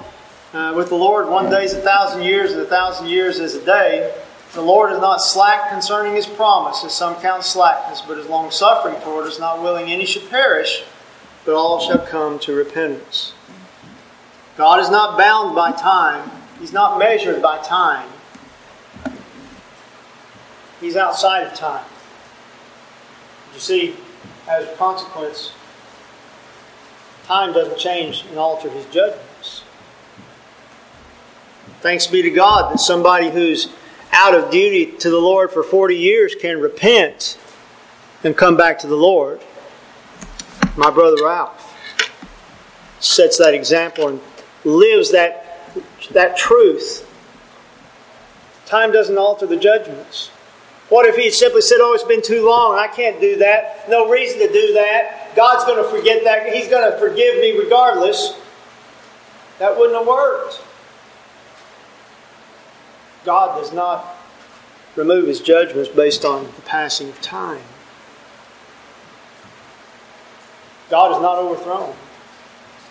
uh, 0.51 0.73
with 0.75 0.89
the 0.89 0.95
Lord, 0.95 1.29
one 1.29 1.49
day 1.49 1.63
is 1.63 1.73
a 1.73 1.79
thousand 1.79 2.23
years, 2.23 2.51
and 2.51 2.59
a 2.59 2.65
thousand 2.65 3.07
years 3.07 3.39
is 3.39 3.55
a 3.55 3.65
day. 3.65 4.13
The 4.53 4.61
Lord 4.61 4.91
is 4.91 4.99
not 4.99 5.21
slack 5.21 5.69
concerning 5.69 6.15
his 6.15 6.25
promise, 6.25 6.83
as 6.83 6.93
some 6.93 7.15
count 7.21 7.45
slackness, 7.45 8.01
but 8.01 8.17
is 8.17 8.27
long 8.27 8.51
suffering 8.51 8.99
toward 9.01 9.25
us, 9.25 9.39
not 9.39 9.61
willing 9.63 9.89
any 9.89 10.05
should 10.05 10.29
perish, 10.29 10.83
but 11.45 11.55
all 11.55 11.79
shall 11.79 12.05
come 12.05 12.39
to 12.39 12.53
repentance. 12.53 13.31
God 14.57 14.81
is 14.81 14.89
not 14.89 15.17
bound 15.17 15.55
by 15.55 15.71
time, 15.71 16.29
He's 16.59 16.73
not 16.73 16.99
measured 16.99 17.41
by 17.41 17.59
time. 17.59 18.09
He's 20.79 20.95
outside 20.95 21.47
of 21.47 21.53
time. 21.53 21.85
You 23.53 23.59
see, 23.59 23.95
as 24.47 24.67
a 24.67 24.75
consequence, 24.75 25.53
time 27.25 27.53
doesn't 27.53 27.77
change 27.77 28.25
and 28.29 28.37
alter 28.37 28.69
His 28.69 28.85
judgments. 28.85 29.63
Thanks 31.81 32.07
be 32.07 32.21
to 32.21 32.29
God 32.29 32.73
that 32.73 32.79
somebody 32.79 33.29
who's 33.29 33.69
out 34.11 34.33
of 34.33 34.51
duty 34.51 34.85
to 34.97 35.09
the 35.09 35.19
Lord 35.19 35.51
for 35.51 35.63
40 35.63 35.95
years 35.95 36.35
can 36.35 36.59
repent 36.59 37.37
and 38.23 38.35
come 38.35 38.57
back 38.57 38.79
to 38.79 38.87
the 38.87 38.95
Lord. 38.95 39.39
My 40.75 40.89
brother 40.89 41.23
Ralph 41.23 41.65
sets 42.99 43.37
that 43.37 43.53
example 43.53 44.07
and 44.07 44.21
lives 44.65 45.11
that, 45.11 45.71
that 46.11 46.37
truth. 46.37 47.05
Time 48.65 48.91
doesn't 48.91 49.17
alter 49.17 49.45
the 49.45 49.57
judgments. 49.57 50.31
What 50.89 51.05
if 51.05 51.15
he 51.15 51.29
simply 51.29 51.61
said, 51.61 51.77
Oh, 51.79 51.93
it's 51.93 52.03
been 52.03 52.21
too 52.21 52.45
long, 52.45 52.77
I 52.77 52.87
can't 52.87 53.21
do 53.21 53.37
that? 53.37 53.87
No 53.89 54.09
reason 54.09 54.39
to 54.39 54.51
do 54.51 54.73
that. 54.73 55.35
God's 55.35 55.63
going 55.65 55.81
to 55.83 55.89
forget 55.89 56.23
that. 56.23 56.53
He's 56.53 56.67
going 56.67 56.91
to 56.91 56.97
forgive 56.97 57.35
me 57.35 57.57
regardless. 57.57 58.33
That 59.59 59.77
wouldn't 59.77 59.97
have 59.97 60.07
worked. 60.07 60.61
God 63.25 63.61
does 63.61 63.71
not 63.71 64.15
remove 64.95 65.27
his 65.27 65.41
judgments 65.41 65.89
based 65.89 66.25
on 66.25 66.45
the 66.45 66.61
passing 66.61 67.09
of 67.09 67.21
time. 67.21 67.61
God 70.89 71.15
is 71.15 71.21
not 71.21 71.37
overthrown. 71.37 71.93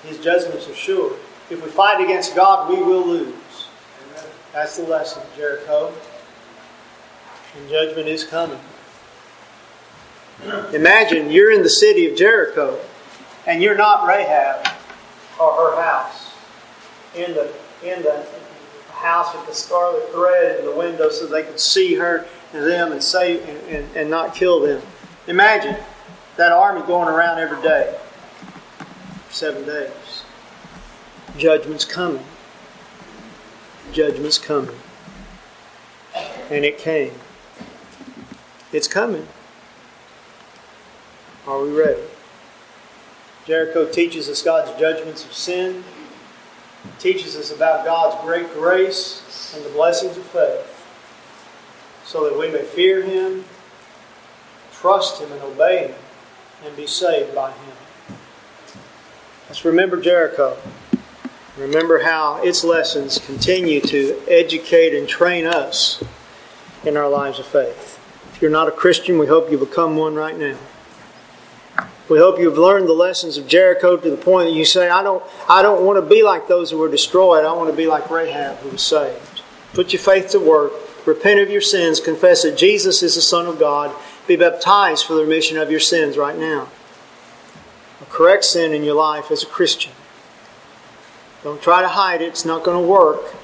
His 0.04 0.18
judgments 0.18 0.68
are 0.68 0.74
sure. 0.74 1.16
If 1.50 1.64
we 1.64 1.70
fight 1.70 2.02
against 2.02 2.36
God, 2.36 2.70
we 2.70 2.76
will 2.76 3.04
lose. 3.04 3.34
That's 4.52 4.76
the 4.76 4.84
lesson, 4.84 5.22
Jericho. 5.36 5.92
And 7.56 7.68
judgment 7.68 8.08
is 8.08 8.24
coming. 8.24 8.60
Imagine 10.72 11.30
you're 11.30 11.52
in 11.52 11.62
the 11.62 11.70
city 11.70 12.10
of 12.10 12.16
Jericho 12.16 12.78
and 13.46 13.62
you're 13.62 13.76
not 13.76 14.06
Rahab 14.06 14.68
or 15.40 15.52
her 15.52 15.82
house 15.82 16.32
in 17.14 17.34
the 17.34 17.52
in 17.82 18.02
the 18.02 18.24
house 18.92 19.34
with 19.34 19.46
the 19.46 19.54
scarlet 19.54 20.10
thread 20.12 20.60
in 20.60 20.66
the 20.66 20.74
window 20.74 21.08
so 21.10 21.26
they 21.26 21.42
could 21.42 21.60
see 21.60 21.94
her 21.94 22.26
and 22.52 22.64
them 22.64 22.92
and 22.92 23.02
save 23.02 23.48
and, 23.48 23.58
and, 23.68 23.96
and 23.96 24.10
not 24.10 24.34
kill 24.34 24.60
them. 24.60 24.82
Imagine 25.26 25.76
that 26.36 26.52
army 26.52 26.84
going 26.86 27.08
around 27.08 27.38
every 27.38 27.60
day 27.62 27.96
for 29.26 29.32
seven 29.32 29.64
days. 29.64 30.22
Judgment's 31.36 31.84
coming. 31.84 32.24
Judgment's 33.92 34.38
coming. 34.38 34.76
And 36.50 36.64
it 36.64 36.78
came. 36.78 37.12
It's 38.72 38.88
coming. 38.88 39.26
Are 41.46 41.60
we 41.62 41.70
ready? 41.70 42.02
Jericho 43.46 43.90
teaches 43.90 44.28
us 44.28 44.42
God's 44.42 44.78
judgments 44.78 45.24
of 45.24 45.32
sin 45.32 45.84
teaches 46.98 47.36
us 47.36 47.50
about 47.50 47.84
God's 47.84 48.20
great 48.24 48.52
grace 48.52 49.52
and 49.54 49.64
the 49.64 49.70
blessings 49.70 50.16
of 50.16 50.24
faith 50.26 50.74
so 52.04 52.24
that 52.24 52.38
we 52.38 52.50
may 52.50 52.62
fear 52.62 53.02
Him, 53.02 53.44
trust 54.72 55.20
Him, 55.20 55.30
and 55.32 55.42
obey 55.42 55.88
Him, 55.88 55.96
and 56.64 56.76
be 56.76 56.86
saved 56.86 57.34
by 57.34 57.50
Him. 57.50 58.16
Let's 59.48 59.64
remember 59.64 60.00
Jericho. 60.00 60.56
Remember 61.56 62.02
how 62.02 62.42
its 62.42 62.64
lessons 62.64 63.18
continue 63.18 63.80
to 63.80 64.20
educate 64.28 64.94
and 64.94 65.08
train 65.08 65.44
us 65.44 66.02
in 66.84 66.96
our 66.96 67.08
lives 67.08 67.38
of 67.38 67.46
faith. 67.46 67.97
If 68.38 68.42
you're 68.42 68.52
not 68.52 68.68
a 68.68 68.70
Christian, 68.70 69.18
we 69.18 69.26
hope 69.26 69.50
you 69.50 69.58
become 69.58 69.96
one 69.96 70.14
right 70.14 70.38
now. 70.38 70.56
We 72.08 72.18
hope 72.18 72.38
you've 72.38 72.56
learned 72.56 72.86
the 72.86 72.92
lessons 72.92 73.36
of 73.36 73.48
Jericho 73.48 73.96
to 73.96 74.10
the 74.12 74.16
point 74.16 74.48
that 74.48 74.54
you 74.54 74.64
say, 74.64 74.88
I 74.88 75.02
don't, 75.02 75.24
I 75.48 75.60
don't 75.60 75.84
want 75.84 75.96
to 76.00 76.08
be 76.08 76.22
like 76.22 76.46
those 76.46 76.70
who 76.70 76.78
were 76.78 76.88
destroyed. 76.88 77.44
I 77.44 77.52
want 77.52 77.68
to 77.68 77.76
be 77.76 77.88
like 77.88 78.08
Rahab 78.08 78.58
who 78.58 78.68
was 78.68 78.82
saved. 78.82 79.42
Put 79.72 79.92
your 79.92 79.98
faith 79.98 80.30
to 80.30 80.38
work. 80.38 80.70
Repent 81.04 81.40
of 81.40 81.50
your 81.50 81.60
sins. 81.60 81.98
Confess 81.98 82.44
that 82.44 82.56
Jesus 82.56 83.02
is 83.02 83.16
the 83.16 83.22
Son 83.22 83.46
of 83.46 83.58
God. 83.58 83.92
Be 84.28 84.36
baptized 84.36 85.04
for 85.04 85.14
the 85.14 85.22
remission 85.22 85.58
of 85.58 85.68
your 85.68 85.80
sins 85.80 86.16
right 86.16 86.38
now. 86.38 86.68
Correct 88.08 88.44
sin 88.44 88.72
in 88.72 88.84
your 88.84 88.94
life 88.94 89.32
as 89.32 89.42
a 89.42 89.46
Christian. 89.46 89.90
Don't 91.42 91.60
try 91.60 91.82
to 91.82 91.88
hide 91.88 92.22
it. 92.22 92.26
It's 92.26 92.44
not 92.44 92.62
going 92.62 92.80
to 92.80 92.88
work. 92.88 93.34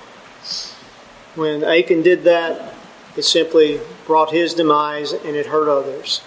When 1.35 1.65
Achan 1.65 2.03
did 2.03 2.23
that, 2.23 2.75
it 3.17 3.25
simply 3.25 3.81
brought 4.07 4.31
his 4.31 4.55
demise 4.55 5.13
and 5.13 5.37
it 5.37 5.47
hurt 5.47 5.69
others 5.69 6.23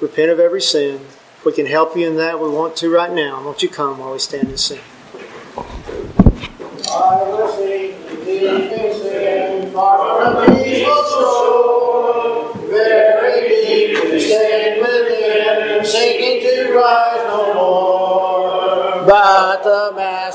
repent 0.00 0.30
of 0.30 0.38
every 0.38 0.60
sin. 0.60 1.00
If 1.38 1.44
we 1.44 1.52
can 1.52 1.66
help 1.66 1.96
you 1.96 2.06
in 2.06 2.16
that, 2.16 2.40
we 2.40 2.48
want 2.48 2.76
to 2.76 2.90
right 2.90 3.12
now. 3.12 3.42
Won't 3.44 3.62
you 3.62 3.68
come 3.68 3.98
while 3.98 4.12
we 4.12 4.18
stand 4.18 4.48
and 4.48 4.60
sing? 4.60 4.80
I 5.56 7.22
will 7.22 7.48
sing, 7.52 7.96
sing, 8.24 9.72
far 9.72 10.34
from 10.34 10.54
shore, 11.08 12.54
very 12.68 13.48
deep 13.48 13.96
to 13.96 14.10
within, 14.80 15.84
sinking 15.84 16.40
to 16.42 16.72
rise 16.74 17.24
no 17.28 17.54
more. 17.54 19.06
But 19.06 19.62
the 19.64 19.92
Master 19.96 20.14